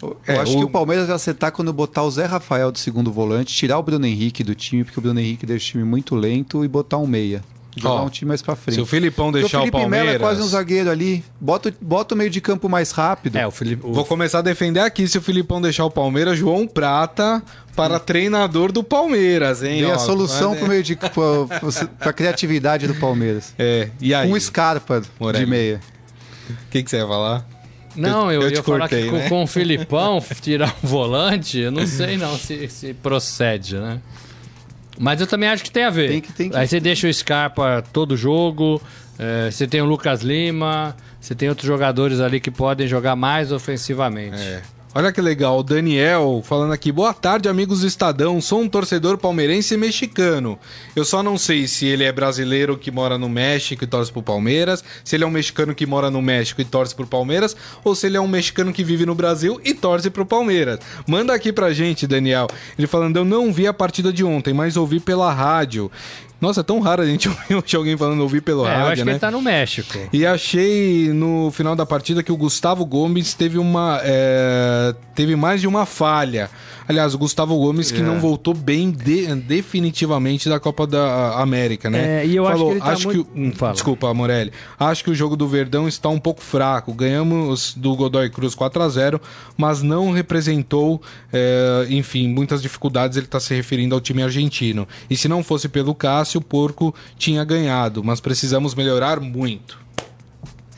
[0.01, 2.79] Eu É, acho o- que o Palmeiras vai acertar quando botar o Zé Rafael de
[2.79, 5.85] segundo volante, tirar o Bruno Henrique do time, porque o Bruno Henrique deixa o time
[5.85, 7.43] muito lento, e botar um meia.
[7.81, 8.75] Jogar Ó, um time mais pra frente.
[8.77, 10.15] Se o Filipão deixar o, o Felipe Melo Palmeiras...
[10.15, 11.25] é quase um zagueiro ali.
[11.41, 13.37] Bota, bota o meio de campo mais rápido.
[13.37, 13.87] É, o Felipe.
[13.87, 17.43] o- Vou começar a defender aqui se o Filipão deixar o Palmeiras, João Prata
[17.77, 19.83] para treinador do Palmeiras, hein?
[19.83, 20.97] Dei Ó, a solução pro meio de
[21.99, 23.55] pra, criatividade do Palmeiras.
[23.59, 24.31] É, e aí?
[24.31, 25.45] Um Scarpa Morelli.
[25.45, 25.81] de meia.
[26.51, 27.47] O que, que você ia falar?
[27.95, 29.29] Não, eu, eu te ia falar cortei, que com, né?
[29.29, 34.01] com o Filipão tirar o volante, eu não sei não se, se procede, né?
[34.99, 36.09] Mas eu também acho que tem a ver.
[36.09, 38.81] Tem que- tem que- Aí você deixa o Scarpa todo jogo,
[39.19, 43.53] eh, você tem o Lucas Lima, você tem outros jogadores ali que podem jogar mais
[43.53, 44.37] ofensivamente.
[44.41, 44.63] É.
[44.99, 46.91] Olha que legal, o Daniel falando aqui.
[46.91, 48.41] Boa tarde, amigos do Estadão.
[48.41, 50.59] Sou um torcedor palmeirense e mexicano.
[50.97, 54.25] Eu só não sei se ele é brasileiro que mora no México e torce pro
[54.25, 57.95] Palmeiras, se ele é um mexicano que mora no México e torce pro Palmeiras, ou
[57.95, 60.81] se ele é um mexicano que vive no Brasil e torce pro Palmeiras.
[61.07, 62.49] Manda aqui pra gente, Daniel.
[62.77, 65.93] Ele falando: Eu não vi a partida de ontem, mas ouvi pela rádio.
[66.41, 69.01] Nossa, é tão raro a gente ouvir alguém falando ouvir pelo É, eu rádio, acho
[69.03, 69.13] que né?
[69.13, 69.99] ele tá no México.
[70.13, 74.01] E achei no final da partida que o Gustavo Gomes teve uma.
[74.05, 76.49] é, teve mais de uma falha.
[76.89, 78.03] Aliás, o Gustavo Gomes que É.
[78.03, 82.23] não voltou bem de- definitivamente da Copa da América, né?
[82.23, 83.73] É, e eu acho que ele tá muito- o- Hum, fala.
[83.73, 84.53] Desculpa, Morelli.
[84.79, 86.93] Acho que o jogo do Verdão está um pouco fraco.
[86.95, 89.21] Ganhamos do Godoy Cruz 4 a 0
[89.57, 93.17] mas não representou, é, enfim, muitas dificuldades.
[93.17, 94.89] Ele está se referindo ao time argentino.
[95.11, 98.03] E se não fosse pelo Cássio, o Porco tinha ganhado.
[98.03, 99.79] Mas precisamos melhorar muito.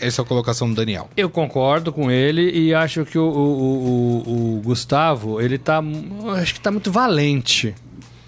[0.00, 1.08] Essa é a colocação do Daniel.
[1.16, 5.82] Eu concordo com ele e acho que o, o- o- o- Gustavo, ele tá.
[6.40, 7.74] Acho que tá muito valente.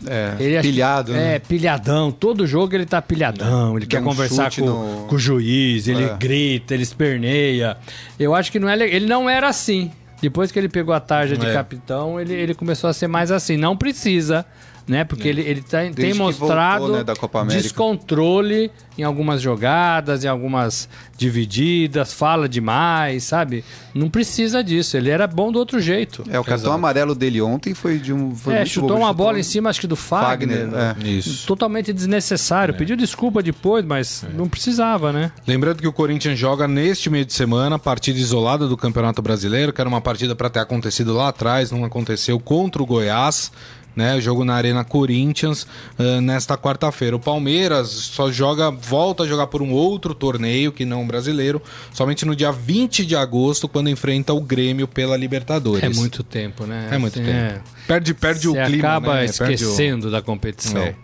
[0.04, 1.36] É, Ele acha- pilhado, né?
[1.36, 2.10] É, pilhadão.
[2.10, 3.76] Todo jogo ele tá pilhadão.
[3.76, 6.16] Ele Dá quer um conversar com, no- com o juiz, ele É.
[6.18, 7.76] grita, ele esperneia.
[8.18, 9.92] Eu acho que não é le- ele não era assim.
[10.20, 11.52] Depois que ele pegou a tarja de É.
[11.52, 13.56] capitão, ele, ele começou a ser mais assim.
[13.56, 14.44] Não precisa,
[14.86, 15.04] né?
[15.04, 17.62] Porque ele, ele tá- tem mostrado voltou, né, da Copa América.
[17.62, 23.64] descontrole em algumas jogadas, em algumas divididas, fala demais, sabe?
[23.94, 24.96] Não precisa disso.
[24.96, 26.22] Ele era bom do outro jeito.
[26.28, 26.72] É, o cartão Exato.
[26.74, 28.34] amarelo dele ontem foi de um.
[28.34, 30.68] Foi É, muito chutou bobo, uma bola em chutou- cima, acho que do Fagner.
[30.68, 31.08] Fagner, é.
[31.08, 31.46] Isso.
[31.46, 32.74] Totalmente desnecessário.
[32.74, 35.32] Pediu desculpa depois, mas não precisava, né?
[35.46, 39.80] Lembrando que o Corinthians joga neste meio de semana, partida isolada do Campeonato Brasileiro, que
[39.80, 43.50] era uma partida para ter acontecido lá atrás, não aconteceu contra o Goiás.
[43.94, 45.66] Né, jogo na Arena Corinthians
[45.98, 47.14] ah, nesta quarta-feira.
[47.14, 51.60] O Palmeiras só joga, volta a jogar por um outro torneio que não o brasileiro,
[51.92, 55.84] somente no dia 20 de agosto, quando enfrenta o Grêmio pela Libertadores.
[55.84, 56.88] É muito tempo, né?
[56.90, 57.60] É muito Assim, tempo.
[57.86, 58.88] Perde, perde o clima.
[58.88, 59.26] acaba né?
[59.26, 60.80] Perde o- esquecendo da competição.
[60.80, 60.94] É.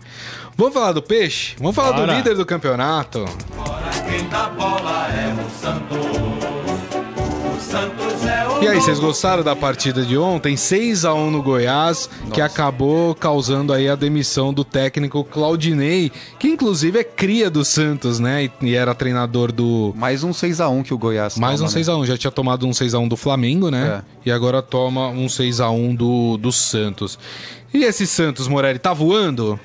[0.57, 1.57] Vamos falar do peixe?
[1.59, 2.14] Vamos falar do Bora.
[2.16, 3.27] líder do campeonato.
[8.61, 10.57] E aí, vocês gostaram da partida de ontem?
[10.57, 16.49] 6 a 1 no Goiás, que acabou causando aí a demissão do técnico Claudinei, que
[16.49, 18.44] inclusive é cria do Santos, né?
[18.44, 21.83] E- E era treinador do Mais um 6x1 que o Goiás mais um toma, né?
[21.85, 24.03] 6x1, já tinha tomado um 6x1 do Flamengo, né?
[24.27, 27.18] E agora toma um 6x1 do, do Santos.
[27.73, 29.59] E esse Santos, Morelli, tá voando?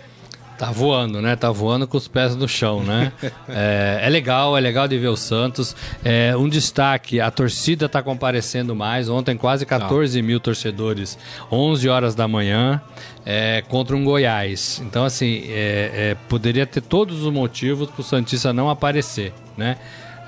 [0.57, 1.35] Tá voando, né?
[1.35, 3.11] Tá voando com os pés no chão, né?
[3.49, 5.75] é, é legal, é legal de ver o Santos.
[6.03, 9.09] É, um destaque, a torcida tá comparecendo mais.
[9.09, 11.17] Ontem quase 14 mil torcedores,
[11.51, 12.81] 11 horas da manhã,
[13.25, 14.81] é, contra um Goiás.
[14.85, 19.77] Então, assim, é, é, poderia ter todos os motivos pro Santista não aparecer, né?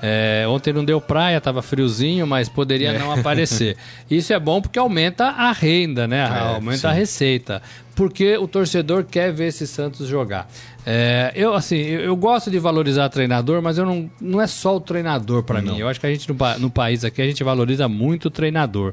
[0.02, 3.76] É, ontem não deu praia, tava friozinho, mas poderia não aparecer.
[4.10, 6.26] Isso é bom porque aumenta a renda, né?
[6.28, 7.62] aumenta a receita.
[7.94, 10.50] Porque o torcedor quer ver esse Santos jogar.
[10.84, 14.76] É, eu, assim, eu, eu gosto de valorizar treinador, mas eu não, não é só
[14.76, 15.78] o treinador para mim.
[15.78, 18.92] Eu acho que a gente no, no país aqui a gente valoriza muito o treinador.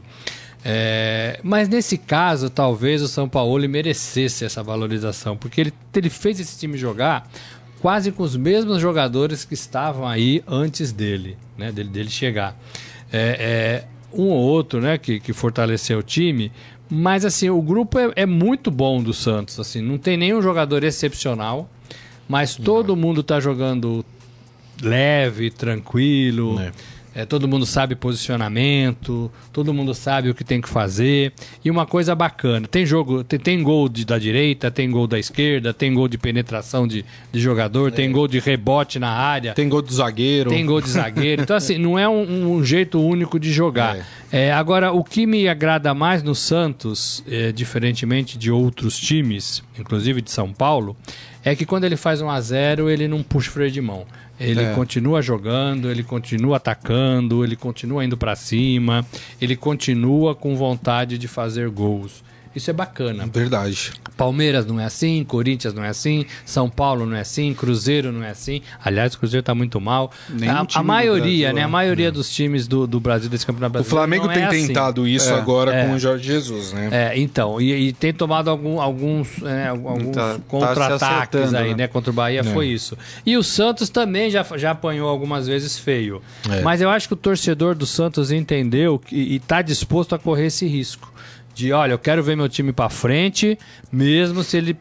[0.65, 6.39] É, mas nesse caso, talvez o São Paulo merecesse essa valorização, porque ele, ele fez
[6.39, 7.29] esse time jogar
[7.83, 11.69] quase com os mesmos jogadores que estavam aí antes dele, né?
[11.69, 12.57] Dele, dele chegar.
[13.11, 14.97] É, é, um ou outro, né?
[14.97, 16.49] Que, que fortaleceu o time.
[16.89, 19.59] Mas assim, o grupo é, é muito bom do Santos.
[19.59, 21.69] Assim, não tem nenhum jogador excepcional,
[22.25, 24.05] mas todo mundo tá jogando
[24.81, 26.57] leve, tranquilo.
[26.61, 26.71] É.
[27.15, 31.31] É, todo mundo sabe posicionamento, todo mundo sabe o que tem que fazer.
[31.63, 35.19] E uma coisa bacana, tem jogo, tem, tem gol de, da direita, tem gol da
[35.19, 39.53] esquerda, tem gol de penetração de, de jogador, tem gol de rebote na área.
[39.53, 40.49] Tem gol do zagueiro.
[40.49, 41.43] Tem gol de zagueiro.
[41.43, 44.05] Então, assim, não é um, um jeito único de jogar.
[44.31, 50.21] É, agora, o que me agrada mais no Santos, é, diferentemente de outros times, inclusive
[50.21, 50.97] de São Paulo,
[51.43, 54.05] é que quando ele faz um a 0 ele não puxa o freio de mão.
[54.39, 54.73] Ele É.
[54.73, 59.05] continua jogando, ele continua atacando, ele continua indo pra cima,
[59.41, 62.23] ele continua com vontade de fazer gols.
[62.55, 63.25] Isso é bacana.
[63.31, 63.91] Verdade.
[64.15, 68.23] Palmeiras não é assim, Corinthians não é assim, São Paulo não é assim, Cruzeiro não
[68.23, 68.61] é assim.
[68.83, 70.11] Aliás, o Cruzeiro tá muito mal.
[70.29, 71.61] Nenhum a, a maioria, Brasil, né?
[71.61, 71.71] A né?
[71.71, 73.97] maioria dos times do, do Brasil, desse campeonato O brasileiro.
[73.97, 74.67] Flamengo não tem é assim.
[74.67, 75.85] tentado isso É, agora é.
[75.87, 76.89] com o Jorge Jesus, né?
[76.91, 81.01] É, então, e, e tem tomado algum- alguns, é, alguns Tá- tá se contra-ataques
[81.41, 81.75] acertando, aí, né?
[81.75, 81.87] né?
[81.87, 82.43] Contra o Bahia É.
[82.43, 82.95] foi isso.
[83.25, 86.21] E o Santos também já, já apanhou algumas vezes feio.
[86.49, 86.61] É.
[86.61, 90.45] Mas eu acho que o torcedor do Santos entendeu que, e está disposto a correr
[90.47, 91.11] esse risco.
[91.53, 93.57] De, olha, eu quero ver meu time para frente,
[93.91, 94.77] mesmo se ele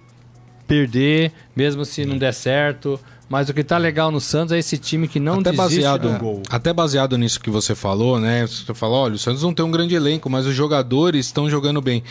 [0.67, 2.99] perder, mesmo se não der certo.
[3.29, 6.13] Mas o que tá legal no Santos é esse time que não até desiste baseado,
[6.13, 6.43] do gol.
[6.51, 8.47] até baseado nisso que você falou, né?
[8.47, 11.81] Você falou, olha, o Santos não tem um grande elenco, mas os jogadores estão jogando
[11.81, 12.03] bem.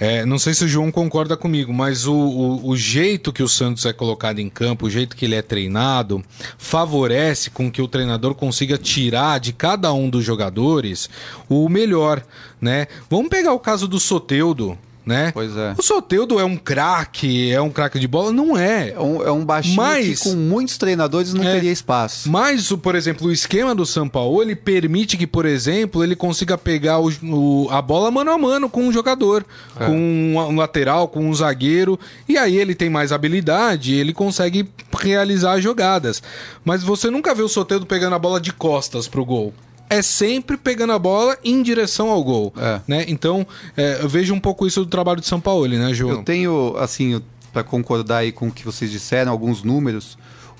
[0.00, 3.48] É, não sei se o João concorda comigo, mas o, o, o jeito que o
[3.48, 6.24] Santos é colocado em campo, o jeito que ele é treinado,
[6.58, 11.08] favorece com que o treinador consiga tirar de cada um dos jogadores
[11.48, 12.20] o melhor,
[12.62, 12.86] né?
[13.10, 15.32] Vamos pegar o caso do Soteudo, né?
[15.34, 15.74] Pois é.
[15.76, 18.30] O Soteudo é um craque, é um craque de bola?
[18.30, 18.90] Não é.
[18.90, 21.54] É um, é um baixinho Mas- que com muitos treinadores não É.
[21.54, 22.30] teria espaço.
[22.30, 26.14] Mas, o- por exemplo, o esquema do São Paulo ele permite que, por exemplo, ele
[26.14, 29.44] consiga pegar o- o- a bola mano a mano com um jogador,
[29.76, 29.90] com
[30.38, 31.98] um, lateral, com um zagueiro,
[32.28, 34.68] e aí ele tem mais habilidade, ele consegue
[35.00, 36.22] realizar jogadas.
[36.64, 39.52] Mas você nunca vê o Soteldo pegando a bola de costas pro gol.
[39.92, 42.52] É sempre pegando a bola em direção ao gol.
[42.56, 42.80] É.
[42.86, 43.04] Né?
[43.08, 46.16] Então, é, eu vejo um pouco isso do trabalho de São Paulo, né, João?
[46.16, 47.20] Eu tenho, assim,
[47.52, 50.16] para concordar aí com o que vocês disseram, alguns números.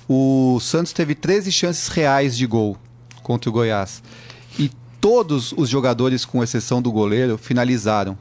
[0.07, 2.77] O Santos teve 13 chances reais de gol
[3.23, 4.03] contra o Goiás.
[4.59, 4.69] E
[5.01, 8.17] todos os jogadores, com exceção do goleiro, finalizaram.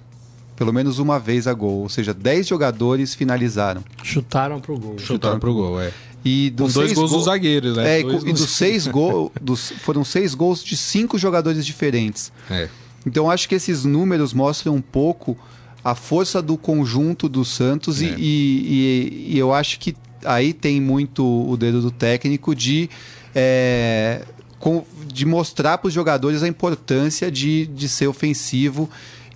[0.57, 1.83] Pelo menos uma vez a gol.
[1.83, 3.85] Ou seja, 10 jogadores finalizaram.
[4.03, 4.99] Chutaram pro gol.
[4.99, 5.93] Chutaram pro gol, é.
[6.25, 7.97] E dos dois gols gol- dos zagueiros, né?
[7.97, 12.33] É, e, Dois e dos- seis gols, dos, foram seis gols de cinco jogadores diferentes.
[12.51, 12.69] É.
[13.07, 15.37] Então acho que esses números mostram um pouco
[15.85, 18.15] a força do conjunto do Santos e- É.
[18.17, 22.89] e, e- e eu acho que aí tem muito o dedo do técnico de,
[23.35, 24.23] é,
[24.61, 28.89] com- de mostrar para os jogadores a importância de, de ser ofensivo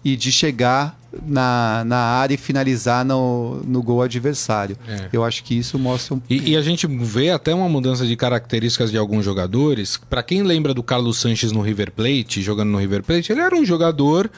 [0.05, 4.77] e de chegar na, na área e finalizar no, no gol adversário.
[4.89, 5.09] É.
[5.13, 8.17] Eu acho que isso mostra um E, e a gente vê até uma mudança de
[8.17, 10.01] características de alguns jogadores.
[10.09, 13.55] Pra quem lembra do Carlos Sanches no River Plate, jogando no River Plate, ele era
[13.55, 14.31] um jogador,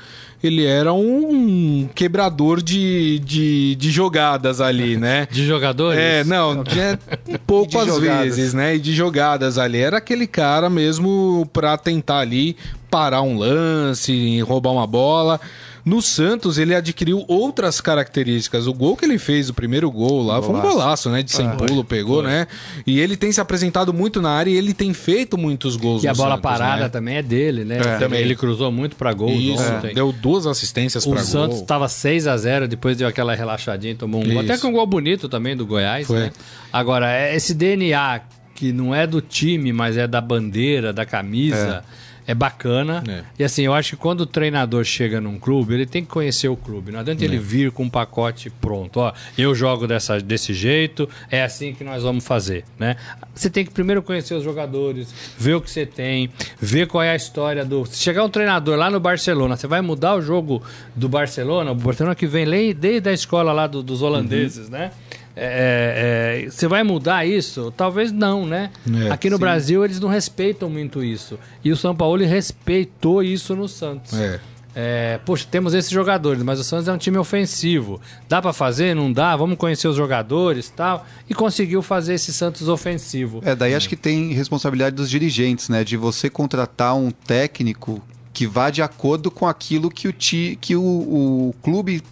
[0.43, 5.27] ele era um quebrador de, de, de jogadas ali, né?
[5.31, 6.01] De jogadores?
[6.01, 6.55] É, não,
[7.95, 8.37] jogadas.
[8.37, 8.77] vezes, né?
[8.77, 9.79] E de jogadas ali.
[9.79, 12.57] Era aquele cara mesmo pra tentar ali
[12.91, 15.41] parar um lance, roubar uma bola.
[15.85, 18.67] No Santos, ele adquiriu outras características.
[18.67, 20.77] O gol que ele fez, o primeiro gol lá, foi um Golaço.
[20.79, 21.23] golaço, né?
[21.23, 22.47] De sem pulo, pegou, né?
[22.87, 26.09] E ele tem se apresentado muito na área e ele tem feito muitos gols E
[26.09, 26.88] a bola Santos, parada né?
[26.88, 27.79] também é dele, né?
[27.79, 27.99] É.
[27.99, 28.21] Também.
[28.21, 29.95] Ele cruzou muito pra gol Isso, ontem.
[29.95, 31.62] deu duas assistências O pra Santos gol.
[31.62, 34.41] estava 6 a 0 depois deu aquela relaxadinha e tomou um gol.
[34.41, 36.19] Até com um gol bonito também do Goiás, Foi.
[36.21, 36.33] né?
[36.73, 38.21] Agora, é esse DNA
[38.55, 43.03] que não é do time, mas é da bandeira, da camisa, é, bacana.
[43.09, 43.23] É.
[43.38, 46.49] E assim, eu acho que quando o treinador chega num clube, ele tem que conhecer
[46.49, 46.93] o clube.
[46.93, 47.27] Não adianta É.
[47.27, 49.01] ele vir com um pacote pronto.
[49.01, 52.97] Ó, eu jogo dessa, desse jeito, é assim que nós vamos fazer, né?
[53.35, 57.11] Você tem que primeiro conhecer os jogadores, ver o que você tem, ver qual é
[57.11, 57.87] a história do...
[57.87, 60.62] Se chegar um treinador lá no Barcelona, você vai mudar o jogo
[60.95, 64.91] do Barcelona, o Barcelona que vem desde a escola lá do- dos holandeses, né?
[65.40, 67.72] É, é, você vai mudar isso?
[67.77, 68.70] Talvez não, né?
[69.07, 69.40] É, Aqui no sim.
[69.40, 71.38] Brasil eles não respeitam muito isso.
[71.64, 74.12] E o São Paulo respeitou isso no Santos.
[74.14, 74.40] É.
[74.81, 78.01] É, poxa, temos esses jogadores, mas o Santos é um time ofensivo.
[78.29, 78.94] Dá pra fazer?
[78.94, 79.35] Não dá?
[79.35, 81.05] Vamos conhecer os jogadores tal.
[81.29, 83.40] E conseguiu fazer esse Santos ofensivo.
[83.44, 85.83] É, daí acho que tem responsabilidade dos dirigentes, né?
[85.83, 88.01] De você contratar um técnico
[88.33, 92.03] que vá de acordo com aquilo que o, ti, que o, o clube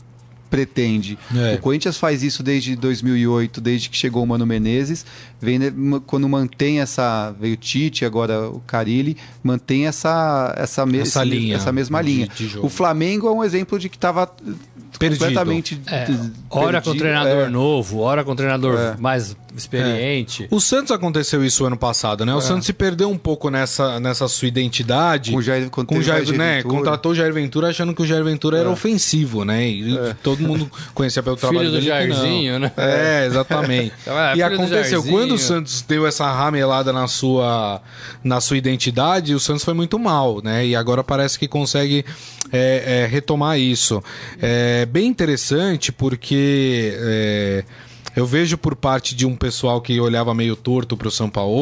[0.51, 1.19] pretende.
[1.35, 1.55] É.
[1.55, 5.05] O Corinthians faz isso desde 2008, desde que chegou o Mano Menezes.
[5.41, 5.61] Vem,
[6.07, 7.35] quando mantém essa.
[7.39, 12.03] Veio o Tite, agora o Carilli, mantém essa, essa, me- Essa esse- linha essa mesma
[12.03, 12.29] de- linha.
[12.35, 12.67] de jogo.
[12.67, 14.27] o Flamengo é um exemplo de que estava
[14.99, 15.19] Perdido.
[15.19, 15.81] completamente.
[15.87, 16.07] É,
[16.49, 17.49] hora com treinador É.
[17.49, 18.97] novo, hora com treinador É.
[18.99, 20.47] mais experiente.
[20.51, 22.35] O Santos aconteceu isso ano passado, né?
[22.35, 25.33] O Santos se perdeu um pouco nessa, nessa sua identidade.
[25.33, 26.57] Com o Jair- quando com o Jair, Jair né?
[26.59, 26.75] Ventura.
[26.75, 29.67] Contratou o Jair Ventura achando que o Jair Ventura era ofensivo, né?
[29.69, 32.17] E todo mundo conhecia pelo trabalho Filho do dele não.
[32.17, 32.73] Jairzinho, né?
[32.77, 33.93] É, exatamente.
[34.07, 37.81] É, e aconteceu, quando o Santos deu essa ramelada na sua,
[38.23, 40.65] na sua identidade, o Santos foi muito mal, né?
[40.67, 42.05] E agora parece que consegue
[42.53, 44.03] é, é, retomar isso.
[44.41, 47.65] É bem interessante porque é,
[48.15, 51.57] eu vejo por parte de um pessoal que olhava meio torto pro São Paulo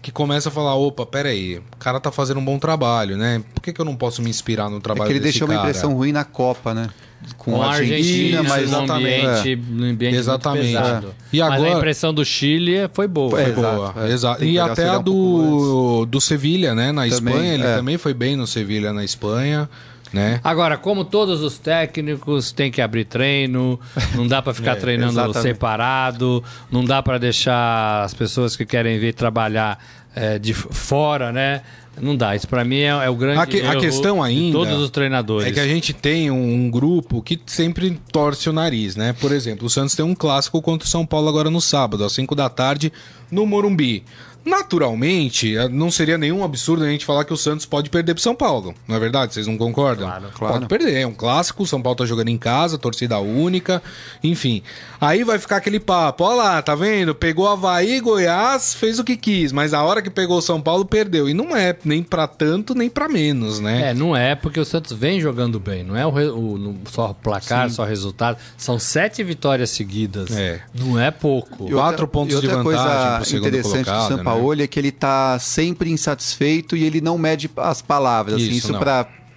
[0.00, 3.42] que começa a falar, opa, peraí, o cara tá fazendo um bom trabalho, né?
[3.54, 5.48] Por que, que eu não posso me inspirar no É trabalho que ele desse deixou
[5.48, 5.68] uma cara?
[5.68, 6.88] impressão ruim na Copa, né?
[7.36, 9.26] Com a Argentina, mas mas exatamente.
[9.26, 10.76] ambiente, num ambiente Exatamente.
[10.76, 11.02] É.
[11.32, 13.40] E Mas agora- a impressão do Chile foi boa.
[13.40, 14.12] É, Foi boa, é.
[14.12, 14.44] exato.
[14.44, 16.92] E até a um pouco do, do Sevilha, né?
[16.92, 17.76] Na Também, Espanha, ele é.
[17.76, 19.68] também foi bem no Sevilha na Espanha,
[20.12, 20.40] né?
[20.44, 23.78] Agora, como todos os técnicos, tem que abrir treino,
[24.14, 25.42] não dá pra ficar treinando exatamente.
[25.42, 29.78] separado, não dá pra deixar as pessoas que querem vir trabalhar
[30.14, 31.62] é, de fora, né?
[32.00, 32.34] Não dá.
[32.36, 35.46] Isso pra mim é, é o grande A, que- a questão ainda todos os treinadores.
[35.48, 39.12] é que a gente tem um, um grupo que sempre torce o nariz, né?
[39.20, 42.12] Por exemplo, o Santos tem um clássico contra o São Paulo agora no sábado, às
[42.12, 42.92] 5 da tarde,
[43.30, 44.04] no Morumbi.
[44.44, 48.22] Naturalmente, eh, não seria nenhum absurdo a gente falar que o Santos pode perder pro
[48.22, 49.32] São Paulo, não é verdade?
[49.34, 50.06] Vocês não concordam?
[50.06, 50.54] Claro, claro.
[50.54, 53.82] Pode perder, é um clássico, o São Paulo tá jogando em casa, torcida única,
[54.22, 54.62] enfim.
[55.00, 57.14] Aí vai ficar aquele papo, ó lá, tá vendo?
[57.14, 60.84] Pegou Havaí, Goiás, fez o que quis, mas a hora que pegou o São Paulo,
[60.84, 61.28] perdeu.
[61.28, 63.90] E não é nem pra tanto, nem pra menos, né?
[63.90, 67.70] É, não é porque o Santos vem jogando bem, não é o, o- só placar,
[67.70, 68.38] só resultado.
[68.56, 70.30] São sete vitórias seguidas.
[70.36, 70.60] É.
[70.74, 71.64] Não é pouco.
[71.68, 74.22] E outra- Quatro pontos e outra de vantagem coisa pro segundo interessante colocado, do né?
[74.34, 78.36] Sampaoli é que ele tá sempre insatisfeito e ele não mede as palavras.
[78.36, 78.78] Assim, Isso, Isso,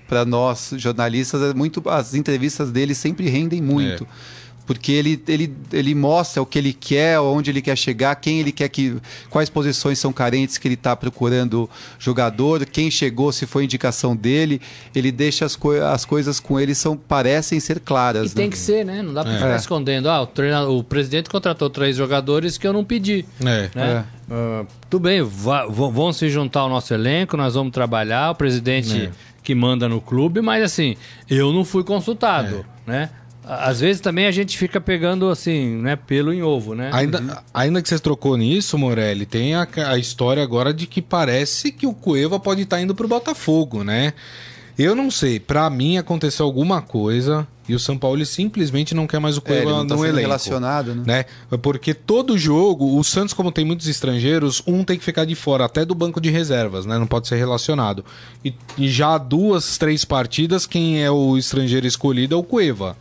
[0.07, 4.03] para nós jornalistas é muito as entrevistas dele sempre rendem muito.
[4.03, 4.40] É.
[4.73, 8.51] Porque ele, ele, ele mostra o que ele quer, onde ele quer chegar, quem ele
[8.51, 8.95] quer que.
[9.29, 14.61] quais posições são carentes que ele está procurando jogador, quem chegou, se foi indicação dele.
[14.95, 18.31] Ele deixa as, coi- as coisas com ele são, parecem ser claras.
[18.31, 18.51] E tem né?
[18.51, 19.01] que ser, né?
[19.01, 19.37] Não dá pra É.
[19.37, 20.09] ficar escondendo.
[20.09, 23.25] Ah, o, treina- o presidente contratou três jogadores que eu não pedi.
[23.43, 23.69] É.
[23.75, 24.05] Né?
[24.29, 29.11] Ah, tudo bem, vão se juntar ao nosso elenco, nós vamos trabalhar, o presidente É.
[29.43, 30.95] que manda no clube, mas assim,
[31.29, 32.91] eu não fui consultado, É.
[32.91, 33.09] né?
[33.53, 36.89] Às vezes também a gente fica pegando assim, né, pelo em ovo, né?
[36.93, 41.69] Ainda, ainda que você trocou nisso, Morelli, tem a, a história agora de que parece
[41.69, 44.13] que o Cueva pode estar indo pro Botafogo, né?
[44.79, 49.19] Eu não sei, pra mim aconteceu alguma coisa e o São Paulo simplesmente não quer
[49.19, 50.27] mais o É, ele Cueva não tá no sendo elenco.
[50.27, 51.03] relacionado, né?
[51.05, 51.57] né?
[51.61, 55.65] Porque todo jogo, o Santos, como tem muitos estrangeiros, um tem que ficar de fora,
[55.65, 56.99] até do banco de reservas, né?
[56.99, 58.03] Não pode ser relacionado.
[58.43, 62.97] E, e já há duas, três partidas, quem é o estrangeiro escolhido é o Cueva,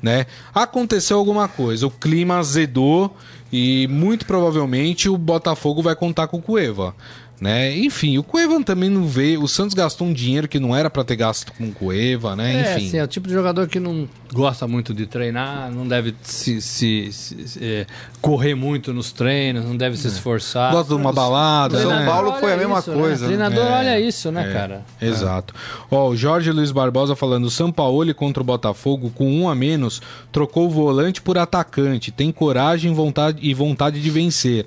[0.00, 0.26] né?
[0.54, 3.16] Aconteceu alguma coisa, o clima azedou
[3.52, 6.94] e muito provavelmente o Botafogo vai contar com o Cueva.
[7.42, 7.76] Né?
[7.76, 9.42] Enfim, o Cueva também não veio.
[9.42, 12.54] O Santos gastou um dinheiro que não era pra ter gasto com o Cueva, né?
[12.54, 12.86] É, Enfim.
[12.86, 16.60] assim, é o tipo de jogador que não gosta muito de treinar, não deve se,
[16.62, 17.84] se- se- se- é,
[18.20, 20.70] correr muito nos treinos, não deve se esforçar.
[20.72, 22.06] Gosta de uma balada, São né?
[22.06, 23.36] Paulo foi a mesma isso, coisa, Né?
[23.36, 23.46] né?
[23.48, 24.84] Treinador É, olha isso, né, é, cara?
[25.00, 25.52] Exato.
[25.90, 30.00] Ó, o Jorge Luiz Barbosa falando: São Paulo contra o Botafogo, com um a menos,
[30.30, 34.66] trocou o volante por atacante, tem coragem vontade, e vontade de vencer.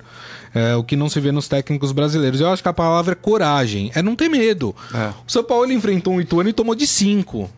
[0.56, 2.40] É, o que não se vê nos técnicos brasileiros.
[2.40, 4.74] Eu acho que a palavra é coragem, é não ter medo.
[4.94, 5.10] É.
[5.28, 7.50] O São Paulo enfrentou um Ituano e tomou de 5.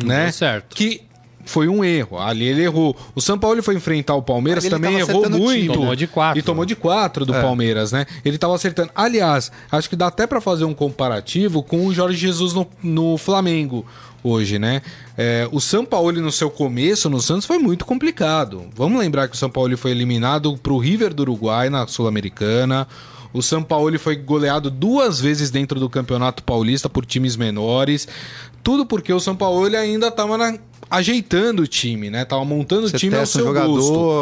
[0.00, 0.30] Não Né?
[0.30, 0.76] certo.
[0.76, 1.00] Que
[1.44, 2.18] foi um erro.
[2.18, 2.94] Ali ele errou.
[3.14, 5.72] O São Paulo foi enfrentar o Palmeiras, também errou muito.
[5.72, 6.38] Tomou de quatro.
[6.38, 7.40] E tomou de 4 do É.
[7.42, 8.06] Palmeiras, né?
[8.24, 8.90] Ele tava acertando.
[8.94, 13.16] Aliás, acho que dá até pra fazer um comparativo com o Jorge Jesus no, no
[13.16, 13.84] Flamengo
[14.22, 14.82] hoje, né?
[15.16, 18.66] É, o São Paulo no seu começo no Santos foi muito complicado.
[18.74, 22.86] Vamos lembrar que o São Paulo foi eliminado pro River do Uruguai na Sul-Americana.
[23.32, 28.06] O São Paulo foi goleado duas vezes dentro do Campeonato Paulista por times menores.
[28.62, 30.36] Tudo porque o São Paulo ainda estava
[30.90, 32.24] ajeitando o time, né?
[32.24, 33.74] Tava montando o Você time ao testa um seu jogador,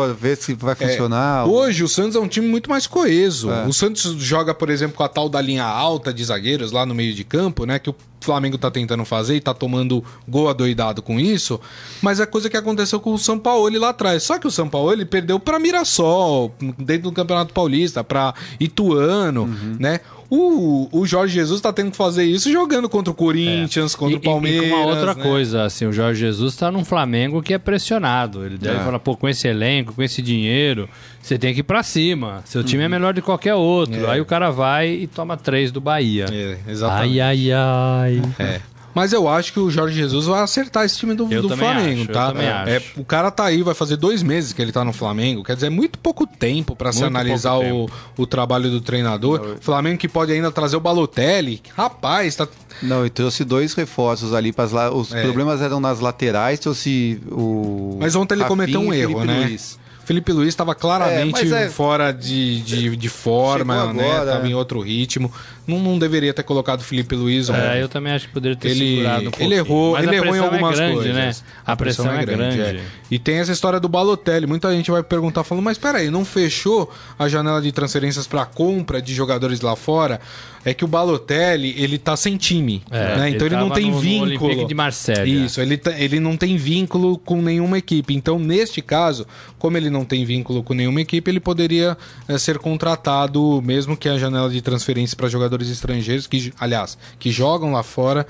[0.09, 0.15] gosto.
[0.21, 1.47] vê se vai É, funcionar.
[1.47, 3.51] Hoje o Santos é um time muito mais coeso.
[3.51, 3.67] É.
[3.67, 6.95] O Santos joga, por exemplo, com a tal da linha alta de zagueiros lá no
[6.95, 7.79] meio de campo, né?
[7.79, 11.59] Que o Flamengo tá tentando fazer e tá tomando gol adoidado com isso.
[12.03, 14.23] Mas é coisa que aconteceu com o São Paulo lá atrás.
[14.23, 19.43] Só que o São Paulo ele perdeu para Mirassol, dentro do Campeonato Paulista, para Ituano,
[19.45, 19.77] Uhum.
[19.79, 20.01] né?
[20.31, 24.17] O, o Jorge Jesus tá tendo que fazer isso jogando contra o Corinthians, contra É.
[24.17, 24.69] E- o Palmeiras.
[24.69, 25.23] E, uma outra né?
[25.23, 28.47] coisa, assim, o Jorge Jesus tá num Flamengo que é pressionado.
[28.47, 28.85] Ele deve É.
[28.85, 30.89] falar, pô, com esse elenco, com esse dinheiro,
[31.21, 32.43] você tem que ir pra cima.
[32.45, 34.07] Seu time é melhor de qualquer outro.
[34.07, 34.11] É.
[34.13, 36.27] Aí o cara vai e toma três do Bahia.
[36.31, 37.21] É, exatamente.
[37.21, 38.23] Ai, ai, ai.
[38.39, 38.61] É.
[38.95, 42.03] Mas eu acho que o Jorge Jesus vai acertar esse time do, Eu do Flamengo,
[42.03, 42.27] acho, eu tá?
[42.33, 43.01] também É, acho.
[43.01, 45.45] o cara tá aí, vai fazer dois meses que ele tá no Flamengo.
[45.45, 49.57] Quer dizer, é muito pouco tempo pra se analisar o, o trabalho do treinador.
[49.61, 51.63] Flamengo que pode ainda trazer o Balotelli.
[51.77, 52.49] Rapaz, tá.
[52.83, 54.53] Não, e trouxe dois reforços ali.
[54.53, 54.91] Pras la...
[54.91, 55.23] Os É.
[55.23, 57.97] problemas eram nas laterais, trouxe o.
[58.01, 59.47] Mas ontem ele Rafinha cometeu um e erro, Felipe né?
[59.47, 59.79] Luiz.
[60.05, 64.11] Felipe Luiz estava claramente É, é- fora de, de, de forma, Chegou né?
[64.11, 64.51] agora, Tava é.
[64.51, 65.31] em outro ritmo.
[65.71, 67.49] Não, não deveria ter colocado o Felipe Luiz.
[67.51, 70.19] É, eu também acho que poderia ter Ele, segurado um ele errou, Mas ele a
[70.19, 71.15] errou em pressão algumas é grande, coisas.
[71.15, 71.33] né?
[71.67, 72.61] A pressão, é grande.
[72.61, 72.81] é.
[73.11, 74.47] E tem essa história do Balotelli.
[74.47, 79.01] Muita gente vai perguntar, falando, mas peraí, não fechou a janela de transferências para compra
[79.01, 80.21] de jogadores lá fora?
[80.63, 82.83] É que o Balotelli, ele tá sem time.
[82.91, 83.31] É, né?
[83.31, 84.45] Então ele, não tava tem no- no vínculo.
[84.51, 85.45] Olympique de Marseille.
[85.47, 88.15] Isso, ele, tá- ele não tem vínculo com nenhuma equipe.
[88.15, 89.27] Então, neste caso,
[89.59, 91.97] como ele não tem vínculo com nenhuma equipe, ele poderia
[92.29, 97.31] eh, ser contratado, mesmo que a janela de transferência para jogadores estrangeiros, que, aliás, que
[97.31, 98.27] jogam lá fora,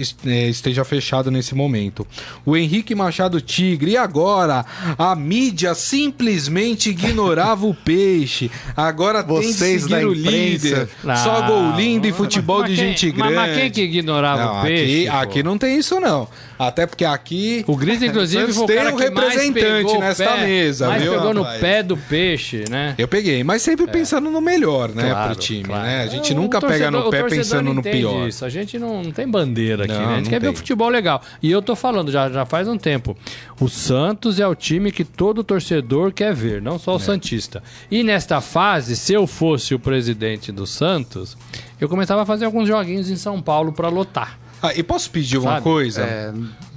[0.00, 2.06] est- eh, esteja fechado nesse momento.
[2.44, 4.64] O Henrique Machado Tigre, e agora?
[4.98, 8.50] A mídia simplesmente ignorava o peixe.
[8.76, 10.88] Agora tem que Vocês seguir o líder.
[11.22, 11.46] Só Não.
[11.46, 13.34] gol lindo e futebol Mas de quem- gente mas- grande.
[13.34, 15.08] Mas quem que ignorava Não, o peixe?
[15.08, 16.28] aqui, aqui não tem isso, não.
[16.58, 17.64] Até porque aqui.
[17.66, 21.82] O Gris, inclusive, foi o tem um representante nesta pé, mesa, viu, pegou no pé
[21.82, 22.94] do peixe, né?
[22.96, 25.82] Eu peguei, mas sempre pensando no melhor, né, Claro, pro time, claro.
[25.84, 26.02] né?
[26.02, 28.28] A gente O nunca pega torcedor- no o pé pensando no pior.
[28.28, 28.44] Isso.
[28.44, 30.12] A gente não, não tem bandeira aqui, Não, né?
[30.14, 30.54] A gente quer ver tem.
[30.54, 31.20] o futebol legal.
[31.42, 33.16] E eu tô falando já, já faz um tempo.
[33.60, 36.78] O Santos é o time que todo torcedor quer ver, não É.
[36.78, 37.62] só o Santista.
[37.90, 41.36] E nesta fase, se eu fosse o presidente do Santos,
[41.80, 44.38] eu começava a fazer alguns joguinhos em São Paulo pra lotar.
[44.62, 45.62] Ah, e posso pedir uma Sabe?
[45.62, 46.02] coisa?
[46.02, 46.32] É,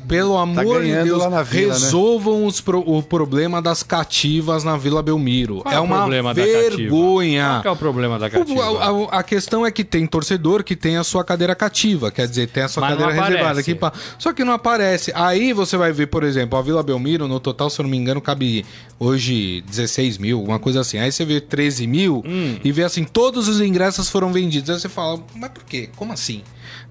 [0.07, 1.45] Pelo amor de ganhando Deus, Vila, né?
[1.51, 5.61] resolvam os pro- o problema das cativas na Vila Belmiro.
[5.69, 6.69] É o uma problema da cativa?
[6.77, 7.47] vergonha.
[7.49, 8.63] Qual que é o problema da O- cativa?
[8.63, 12.27] a, a- a questão é que tem torcedor que tem a sua cadeira cativa, quer
[12.27, 13.59] dizer, tem a sua Mas cadeira reservada.
[13.59, 15.11] aqui pra- Só que não aparece.
[15.13, 17.97] Aí você vai ver, por exemplo, a Vila Belmiro, no total, se eu não me
[17.97, 18.65] engano, cabe
[18.99, 20.97] hoje 16 mil, uma coisa assim.
[20.97, 22.57] Aí você vê 13 mil Hum.
[22.63, 24.71] e vê assim, todos os ingressos foram vendidos.
[24.71, 25.88] Aí você fala, mas por quê?
[25.95, 26.41] Como assim?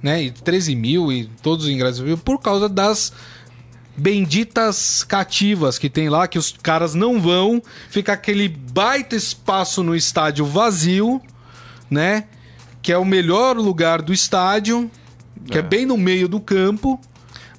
[0.03, 0.25] Né?
[0.25, 3.13] E 13 mil e todos os ingressos por causa das
[3.99, 7.61] benditas cativas que tem lá, que os caras não vão,
[7.91, 11.21] fica aquele baita espaço no estádio vazio,
[11.91, 12.25] né?
[12.81, 14.89] Que é o melhor lugar do estádio,
[15.47, 17.01] que é, bem no meio do campo.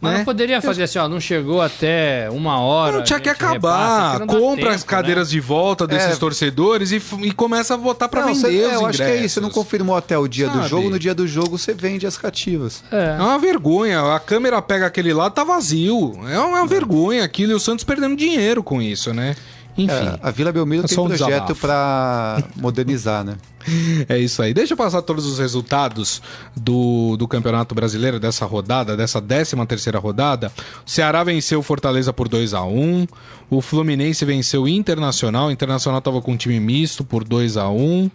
[0.02, 0.18] Mas né?
[0.20, 2.98] não poderia fazer assim, ó, não chegou até uma hora.
[2.98, 4.14] Não, tinha a que acabar.
[4.14, 6.16] repassa, que Compra tempo, as cadeiras de volta desses É.
[6.16, 8.86] torcedores e, e começa a votar pra não, vender você- os é, eu ingressos.
[8.88, 9.34] acho que é isso.
[9.36, 10.70] Você não confirmou até o dia do Sabe?
[10.70, 10.90] jogo.
[10.90, 12.82] No dia do jogo você vende as cativas.
[12.92, 13.18] né?
[13.20, 14.16] É uma vergonha.
[14.16, 16.14] A câmera pega aquele lado, tá vazio.
[16.30, 17.52] É uma vergonha aquilo.
[17.52, 19.36] E o Santos perdendo dinheiro com isso, né?
[19.84, 19.94] Enfim.
[19.94, 23.36] É, a Vila Belmiro É tem um projeto pra modernizar, né?
[24.08, 24.54] É isso aí.
[24.54, 26.22] Deixa eu passar todos os resultados
[26.56, 30.52] do, do Campeonato Brasileiro dessa rodada, dessa 13 terceira rodada.
[30.86, 33.08] O Ceará venceu o Fortaleza por 2 a 1
[33.50, 35.48] O Fluminense venceu o Internacional.
[35.48, 38.10] O Internacional estava com um time misto por 2 a 1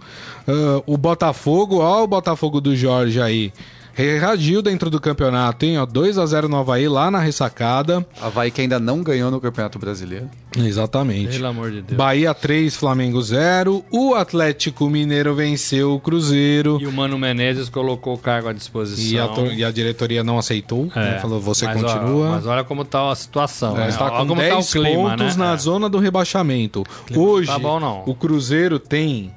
[0.46, 3.52] Ah, O Botafogo, ó o Botafogo do Jorge aí.
[3.94, 5.78] Reagiu dentro do campeonato, hein?
[5.78, 8.04] Ó, 2 a 0 no Havaí lá na ressacada.
[8.20, 10.28] Havaí que ainda não ganhou no Campeonato Brasileiro.
[10.56, 11.32] Exatamente.
[11.36, 11.96] Pelo amor de Deus.
[11.96, 13.84] Bahia 3, Flamengo 0.
[13.90, 16.78] O Atlético Mineiro venceu o Cruzeiro.
[16.80, 19.46] E o Mano Menezes colocou o cargo à disposição.
[19.46, 20.88] E a, e a diretoria não aceitou.
[20.94, 21.18] É, né?
[21.20, 22.30] Falou, você mas, ó, continua.
[22.32, 23.74] mas olha como tá a situação.
[23.74, 23.84] né?
[23.84, 25.44] Mas está com como 10 tá clima, pontos né?
[25.44, 25.56] na É.
[25.56, 26.84] zona do rebaixamento.
[27.10, 28.02] não Hoje, tá bom, não.
[28.06, 29.32] o Cruzeiro tem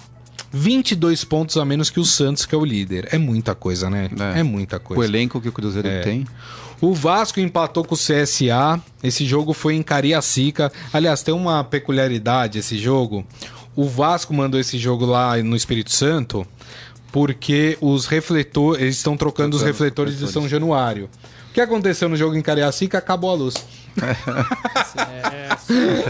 [0.52, 3.08] 22 pontos a menos que o Santos, que é o líder.
[3.12, 4.10] É muita coisa, né?
[4.36, 4.44] É, É.
[4.44, 5.04] muita O coisa.
[5.04, 6.02] elenco que o Cruzeiro É.
[6.02, 6.26] tem.
[6.80, 8.80] O Vasco empatou com o CSA.
[9.04, 10.72] Esse jogo foi em Cariacica.
[10.94, 13.26] Aliás, tem uma peculiaridade esse jogo.
[13.76, 16.46] O Vasco mandou esse jogo lá no Espírito Santo
[17.12, 20.34] porque os refletores, eles estão trocando os Trocando os refletores de refletores.
[20.34, 21.10] São Januário.
[21.50, 22.98] O que aconteceu no jogo em Cariacica?
[23.00, 23.56] Acabou a luz.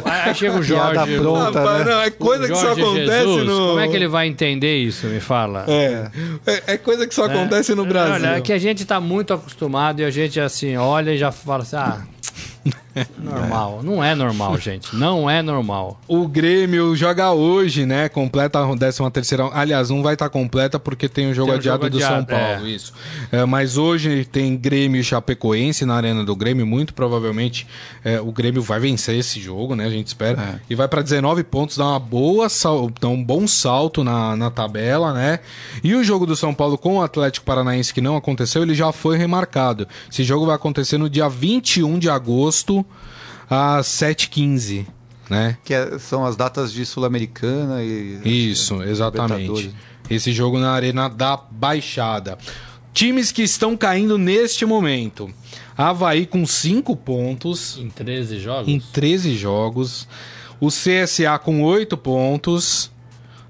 [0.06, 1.18] Aí chega o Piada Jorge.
[1.18, 1.92] pronta, Rapaz, né?
[1.92, 3.68] não, é coisa o que só acontece Jesus, no.
[3.70, 5.08] Como é que ele vai entender isso?
[5.08, 5.66] Me fala.
[5.68, 6.10] É,
[6.46, 8.14] é, é coisa que só acontece no Brasil.
[8.14, 11.32] Olha, é que a gente tá muito acostumado e a gente assim olha e já
[11.32, 12.02] fala assim, ah,
[13.18, 13.82] normal.
[13.84, 14.96] Não é normal, gente.
[14.96, 16.00] Não é normal.
[16.08, 18.10] O Grêmio joga hoje, né?
[18.10, 19.50] Completa a 13 terceira.
[19.54, 22.18] Aliás, não vai estar completa porque tem o jogo Tem um adiado jogo do São
[22.18, 22.94] adiado, Paulo, isso.
[23.32, 26.66] É, mas hoje tem Grêmio e Chapecoense na arena do Grêmio.
[26.66, 27.68] Muito provavelmente
[28.04, 29.86] é, o Grêmio vai vencer esse jogo, né?
[29.86, 30.42] A gente espera.
[30.42, 30.60] É.
[30.70, 32.90] E vai para 19 pontos, dá uma boa sal...
[33.00, 35.40] dá um bom salto na, na tabela, né?
[35.84, 38.92] E o jogo do São Paulo com o Atlético Paranaense que não aconteceu, ele já
[38.92, 39.88] foi remarcado.
[40.12, 42.57] Esse jogo vai acontecer no dia 21 de agosto
[43.50, 44.86] às 7h15,
[45.30, 45.58] né?
[45.64, 48.52] Que é- são as datas de Sul-Americana e.
[48.52, 49.42] Isso, exatamente.
[49.48, 49.76] Libertadores.
[50.10, 52.38] Esse jogo na Arena da Baixada.
[52.94, 55.30] Times que estão caindo neste momento.
[55.78, 58.68] Havaí com 5 pontos Em 13 jogos?
[58.68, 60.08] em 13 jogos.
[60.60, 62.90] O CSA com 8 pontos.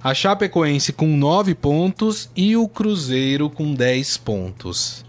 [0.04, 2.30] A Chapecoense com 9 pontos.
[2.36, 5.06] E o Cruzeiro com 10 pontos.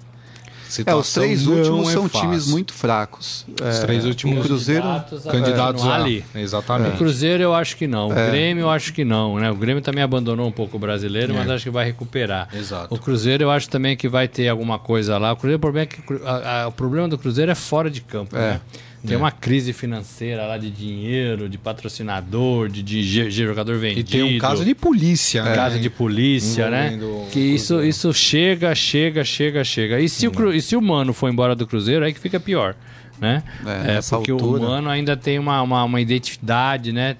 [0.68, 2.20] É, os Situação três últimos é são fácil.
[2.28, 3.46] times muito fracos.
[3.60, 4.82] Os É, três últimos O Cruzeiro.
[4.82, 5.94] Candidatos a- candidatos a...
[5.94, 6.24] ali.
[6.34, 6.94] Exatamente.
[6.94, 8.08] O Cruzeiro eu acho que não.
[8.08, 8.30] O É.
[8.30, 9.50] Grêmio eu acho que não, né?
[9.50, 11.54] O Grêmio também abandonou um pouco o brasileiro, mas É.
[11.54, 12.48] acho que vai recuperar.
[12.54, 12.94] Exato.
[12.94, 15.32] O Cruzeiro eu acho também que vai ter alguma coisa lá.
[15.32, 18.00] O Cruzeiro, o problema é que a- a- o problema do Cruzeiro é fora de
[18.00, 18.40] campo, É.
[18.52, 18.60] né?
[19.06, 24.10] Tem uma crise financeira lá de dinheiro, de patrocinador, de, de ge- jogador E vendido.
[24.10, 25.54] tem um caso de polícia, né?
[25.54, 26.98] Casa de polícia, né?
[27.00, 30.00] O Que isso, isso chega, chega, chega, chega.
[30.00, 32.40] E se, o, Cru- e se o Mano for embora do Cruzeiro, aí que fica
[32.40, 32.74] pior,
[33.20, 33.42] né?
[33.64, 34.62] É, É, porque o altura.
[34.62, 37.16] Mano ainda tem uma, uma, uma identidade, né?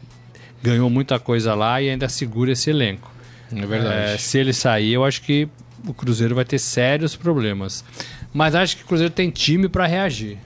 [0.62, 3.11] Ganhou muita coisa lá e ainda segura esse elenco.
[3.55, 4.14] É verdade.
[4.14, 5.49] É, se ele sair, eu acho que
[5.87, 7.85] o Cruzeiro vai ter sérios problemas.
[8.35, 10.37] Mas acho que o Cruzeiro tem time para reagir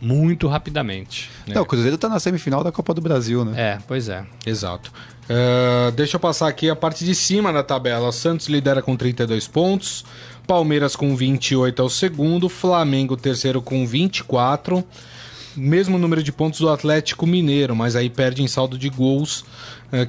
[0.00, 1.30] muito rapidamente.
[1.46, 3.52] Não, o Cruzeiro tá na semifinal da Copa do Brasil, né?
[3.56, 4.24] É, pois é.
[4.44, 4.92] Exato.
[5.28, 8.12] É, deixa eu passar aqui a parte de cima da tabela.
[8.12, 10.04] Santos lidera com 32 pontos.
[10.46, 12.48] Palmeiras com 28 é o segundo.
[12.48, 14.84] Flamengo terceiro com 24.
[15.56, 19.42] Mesmo número de pontos do Atlético Mineiro, mas aí perde em saldo de gols,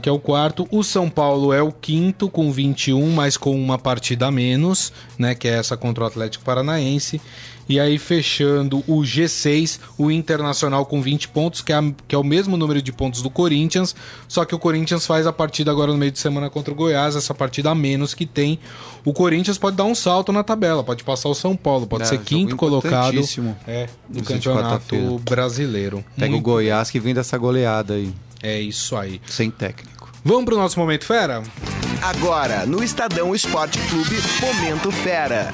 [0.02, 0.68] que é o quarto.
[0.72, 5.36] O São Paulo é o quinto com 21, mas com uma partida a menos, né?
[5.36, 7.22] Que é essa contra o Atlético Paranaense.
[7.70, 12.18] E aí fechando o G6, o Internacional com 20 pontos, que é, a- que é
[12.18, 13.94] o mesmo número de pontos do Corinthians,
[14.26, 17.18] só que o Corinthians faz a partida agora no meio de semana contra o Goiás,
[17.18, 18.58] essa partida a menos que tem.
[19.04, 22.06] O Corinthians pode dar um salto na tabela, pode passar o São Paulo, pode É,
[22.06, 23.20] ser quinto colocado
[23.68, 26.06] é, do campeonato brasileiro.
[26.16, 29.22] Pega o Muito- Goiás que vem dessa goleada aí, É isso aí.
[29.28, 30.12] sem técnico.
[30.24, 31.42] Vamos pro nosso momento fera?
[32.02, 35.54] Agora, no Estadão Esporte Clube, Momento Fera.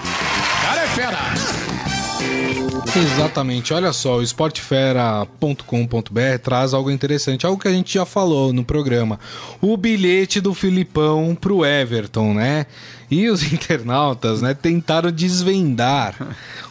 [2.95, 8.63] Exatamente, olha só, o esportefera.com.br traz algo interessante, algo que a gente já falou no
[8.63, 9.19] programa.
[9.59, 12.67] O bilhete do Filipão pro Everton, né?
[13.09, 16.15] E os internautas, né, tentaram desvendar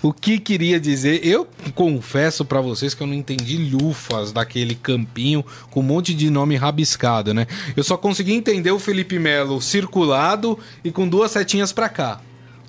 [0.00, 1.26] o que queria dizer.
[1.26, 6.30] Eu confesso pra vocês que eu não entendi lufas daquele campinho com um monte de
[6.30, 7.48] nome rabiscado, né?
[7.76, 12.20] Eu só consegui entender o Felipe Melo circulado e com duas setinhas pra cá.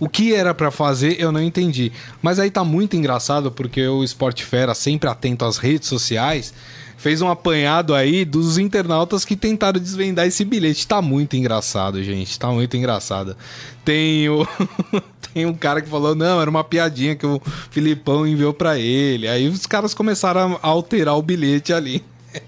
[0.03, 1.91] O que era pra fazer, eu não entendi.
[2.21, 6.53] Mas aí tá muito engraçado porque o Esporte Fera, sempre atento às redes sociais,
[6.97, 10.87] fez um apanhado aí dos internautas que tentaram desvendar esse bilhete.
[10.87, 12.37] Tá muito engraçado, gente.
[12.37, 13.35] Tá muito engraçado.
[13.85, 14.45] Tem o.
[15.33, 17.41] Tem um cara que falou, não, era uma piadinha que o
[17.71, 19.27] Filipão enviou pra ele.
[19.27, 22.03] Aí os caras começaram a alterar o bilhete ali.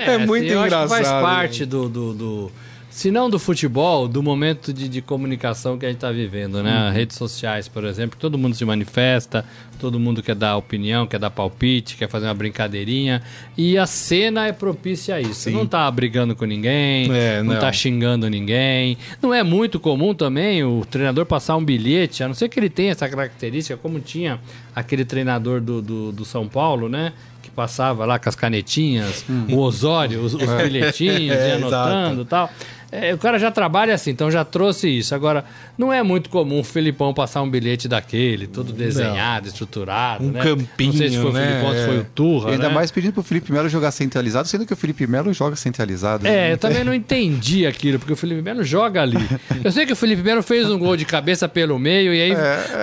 [0.00, 0.92] É, muito assim, eu engraçado.
[0.92, 2.52] Acho que faz parte do, do, do-
[2.94, 6.86] se não do futebol, do momento de, de comunicação que a gente está vivendo, né?
[6.86, 6.92] Uhum.
[6.94, 9.44] Redes sociais, por exemplo, todo mundo se manifesta,
[9.80, 13.20] todo mundo quer dar opinião, quer dar palpite, quer fazer uma brincadeirinha.
[13.58, 15.50] E a cena é propícia a isso.
[15.50, 17.60] Não tá brigando com ninguém, É, não, não.
[17.60, 18.96] tá xingando ninguém.
[19.20, 22.70] Não é muito comum também o treinador passar um bilhete, a não ser que ele
[22.70, 24.38] tenha essa característica, como tinha
[24.72, 27.12] aquele treinador do, do, do São Paulo, né?
[27.42, 32.48] Que passava lá com as canetinhas, o Osório, os, os bilhetinhos, É, anotando e tal.
[32.96, 35.16] É, o cara já trabalha assim, então já trouxe isso.
[35.16, 35.44] Agora,
[35.76, 40.24] não é muito comum o Felipão passar um bilhete daquele, todo desenhado, estruturado.
[40.24, 40.42] Um né?
[40.42, 41.40] campinho, Não sei se foi né?
[41.40, 42.00] o Felipão, se foi É.
[42.00, 42.50] o Turra.
[42.50, 42.74] E ainda né?
[42.74, 46.26] mais pedindo pro Felipe Melo jogar centralizado, sendo que o Felipe Melo joga centralizado.
[46.26, 46.52] É, né?
[46.52, 49.18] eu também não entendi aquilo, porque o Felipe Melo joga ali.
[49.64, 52.32] Eu sei que o Felipe Melo fez um gol de cabeça pelo meio e aí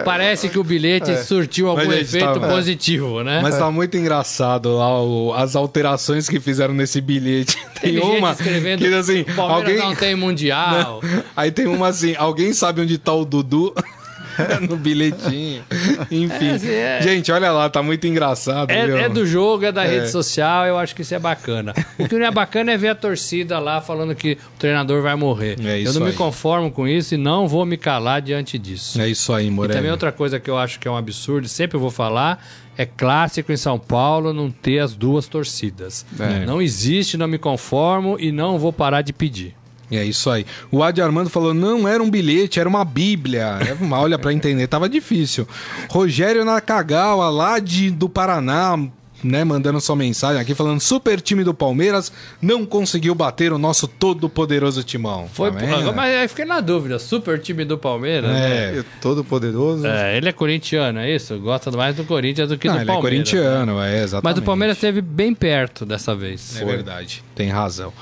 [0.04, 3.40] parece que o bilhete surtiu algum efeito tá- positivo, né?
[3.42, 7.58] Mas tá muito engraçado lá o- as alterações que fizeram nesse bilhete.
[7.82, 11.02] Tem gente uma escrevendo que assim, alguém não tem mundial.
[11.36, 13.74] Aí tem uma assim, alguém sabe onde tá o Dudu?
[14.70, 15.62] no bilhetinho.
[16.10, 16.48] Enfim.
[16.48, 18.72] É, assim, é- Gente, olha lá, tá muito engraçado.
[18.72, 19.88] É, é do jogo, é da É.
[19.88, 21.74] rede social, eu acho que isso é bacana.
[22.00, 25.16] O que não é bacana é ver a torcida lá falando que o treinador vai
[25.16, 25.58] morrer.
[25.64, 26.14] É eu não me aí.
[26.14, 29.00] conformo com isso e não vou me calar diante disso.
[29.02, 29.76] É isso aí, E Moreno.
[29.76, 32.44] também outra coisa que eu acho que é um absurdo, sempre vou falar,
[32.78, 36.06] é clássico em São Paulo não ter as duas torcidas.
[36.18, 36.46] É.
[36.46, 39.54] Não existe, não me conformo e não vou parar de pedir.
[39.92, 40.46] É isso aí.
[40.72, 43.58] O Adi Armando falou: não era um bilhete, era uma bíblia.
[43.62, 45.48] É, Olha, pra entender, tava difícil.
[45.90, 48.80] Rogério Nakagawa, lá de, do Paraná,
[49.24, 52.12] né, mandando sua mensagem aqui, falando: super time do Palmeiras
[52.42, 55.28] não conseguiu bater o nosso todo poderoso timão.
[55.32, 58.80] Foi, Tá mas aí fiquei na dúvida, super time do Palmeiras, né?
[58.80, 58.84] É.
[59.02, 59.86] Todo poderoso.
[59.86, 61.38] É, ele é corintiano, é isso?
[61.40, 63.20] Gosta mais do Corinthians do que Não, do ele é Palmeiras.
[63.20, 63.26] né?
[63.42, 64.24] corintiano, é, exatamente.
[64.24, 66.60] Mas o Palmeiras esteve bem perto dessa vez.
[66.60, 67.94] É verdade, tem razão.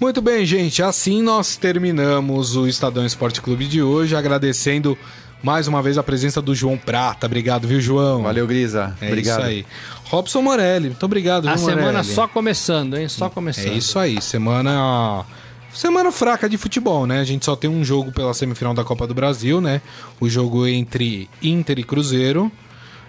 [0.00, 0.82] Muito bem, gente.
[0.82, 4.96] Assim nós terminamos o Estadão Esporte Clube de hoje, agradecendo
[5.42, 7.26] Mais uma vez a presença do João Prata.
[7.26, 8.22] Obrigado, viu, João?
[8.22, 8.96] Valeu, Grisa.
[9.00, 9.38] É Obrigado.
[9.40, 9.66] isso aí.
[10.04, 12.04] Robson Morelli, muito obrigado, A viu, semana Morelli?
[12.14, 13.08] só começando, hein?
[13.08, 13.66] Só começando.
[13.68, 15.24] É isso aí, semana.
[15.72, 17.20] Semana fraca de futebol, né?
[17.20, 19.82] A gente só tem um jogo pela semifinal da Copa do Brasil, né?
[20.18, 22.50] O jogo entre Inter e Cruzeiro.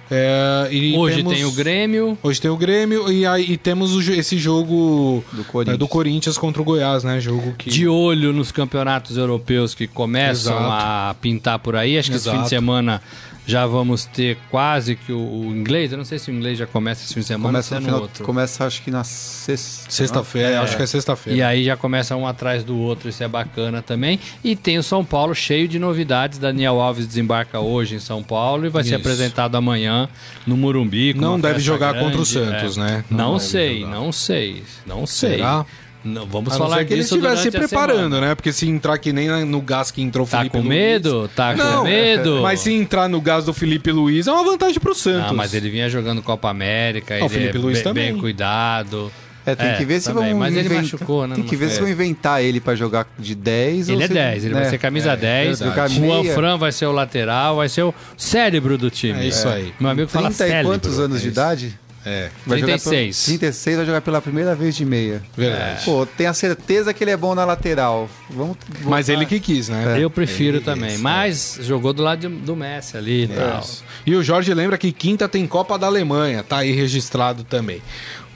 [0.10, 2.18] É, e Hoje temos- tem o Grêmio.
[2.24, 5.76] Hoje tem o Grêmio e aí e temos o esse jogo Do Corinthians.
[5.76, 7.20] é, do Corinthians contra o Goiás, né?
[7.20, 7.70] Jogo que.
[7.70, 10.72] De olho nos campeonatos europeus que começam Exato.
[10.72, 11.98] a pintar por aí.
[11.98, 12.44] Acho que esse fim Exato.
[12.44, 13.02] de semana
[13.48, 15.92] já vamos ter quase que o, o inglês.
[15.94, 17.86] Eu não sei se o inglês já começa esse fim de semana Começa ou no
[17.86, 18.24] se é no final, outro.
[18.26, 19.90] começa acho que na sexta.
[19.90, 21.40] Sexta-feira, acho que é sexta-feira.
[21.40, 24.20] E aí já começa um atrás do outro, isso é bacana também.
[24.44, 26.38] E tem o São Paulo cheio de novidades.
[26.38, 28.98] Daniel Alves desembarca hoje em São Paulo e vai ser Isso.
[29.00, 30.10] apresentado amanhã
[30.46, 31.14] no Morumbi.
[31.14, 32.82] com Não deve jogar grande, contra o Santos, é.
[32.82, 33.06] né?
[33.10, 33.92] Não Não, sei, jogar.
[33.92, 35.30] não sei, não sei.
[35.38, 35.66] Será?
[36.08, 38.28] Não, vamos A não falar ser que ele disso estivesse se durante a preparando, semana.
[38.28, 38.36] né?
[38.36, 41.30] Porque se entrar que nem no gás que entrou o Tá Felipe com Luiz- medo?
[41.36, 42.40] Tá Não, com medo?
[42.42, 45.28] Mas se entrar no gás do Felipe Luiz é uma vantagem pro Santos.
[45.28, 48.12] Não, mas ele vinha jogando Copa América, Ah, o ele Felipe é Luiz bem, também.
[48.14, 49.12] bem cuidado.
[49.46, 51.56] É, tem É, que ver se também, vão mas ele machucou, né, Tem não que
[51.56, 54.54] ver se vão inventar ele pra jogar de 10 Ele ou é se- 10, ele
[54.54, 54.70] vai né?
[54.70, 55.60] ser camisa 10.
[55.62, 55.94] verdade.
[56.02, 56.34] O Juan Meia.
[56.36, 59.20] Fran vai ser o lateral, vai ser o cérebro do time.
[59.22, 59.74] É isso aí.
[59.80, 60.72] Meu amigo fala 30 e cérebro.
[60.74, 61.80] quantos anos é de idade?
[62.10, 63.26] É, Vai jogar 36.
[63.26, 65.22] pela- 36 vai jogar pela primeira vez de meia.
[65.36, 65.84] verdade.
[65.84, 68.10] Pô, tenho a certeza que ele é bom na lateral.
[68.30, 69.98] Vamos, Mas ele que quis, né?
[70.02, 70.92] Eu prefiro Ele também.
[70.92, 73.68] quis, Mas jogou do lado de- do Messi ali e tal.
[74.06, 77.82] E o Jorge lembra que quinta tem Copa da Alemanha, tá aí registrado também.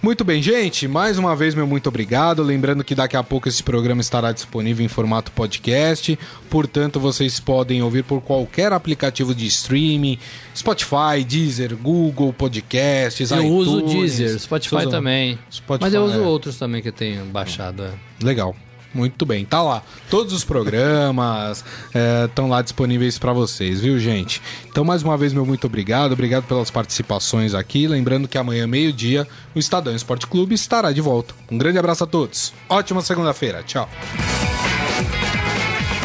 [0.02, 0.88] Muito bem, gente.
[0.88, 2.41] Mais uma vez, meu muito obrigado.
[2.41, 6.18] Lembrando que daqui a pouco esse programa estará disponível em formato podcast.
[6.49, 10.18] Portanto, vocês podem ouvir por qualquer aplicativo de streaming:
[10.56, 13.30] Spotify, Deezer, Google Podcasts.
[13.30, 14.18] Eu uso o iTunes.
[14.18, 15.38] Deezer, Spotify também.
[15.52, 16.26] Spotify, Mas eu uso é.
[16.26, 17.84] outros também que eu tenho baixado.
[17.84, 17.91] é.
[18.24, 18.56] Legal.
[18.93, 19.81] Muito bem, tá lá.
[20.09, 21.63] Todos os programas
[22.25, 24.41] estão lá disponíveis para vocês, viu, gente?
[24.69, 26.11] Então, mais uma vez, meu muito obrigado.
[26.11, 27.87] Obrigado pelas participações aqui.
[27.87, 31.33] Lembrando que amanhã, meio-dia, o Estadão Esporte Clube estará de volta.
[31.49, 32.53] Um grande abraço a todos.
[32.67, 33.63] Ótima segunda-feira.
[33.63, 33.89] Tchau.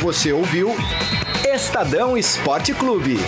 [0.01, 0.74] Você ouviu
[1.45, 3.18] Estadão Esporte Clube.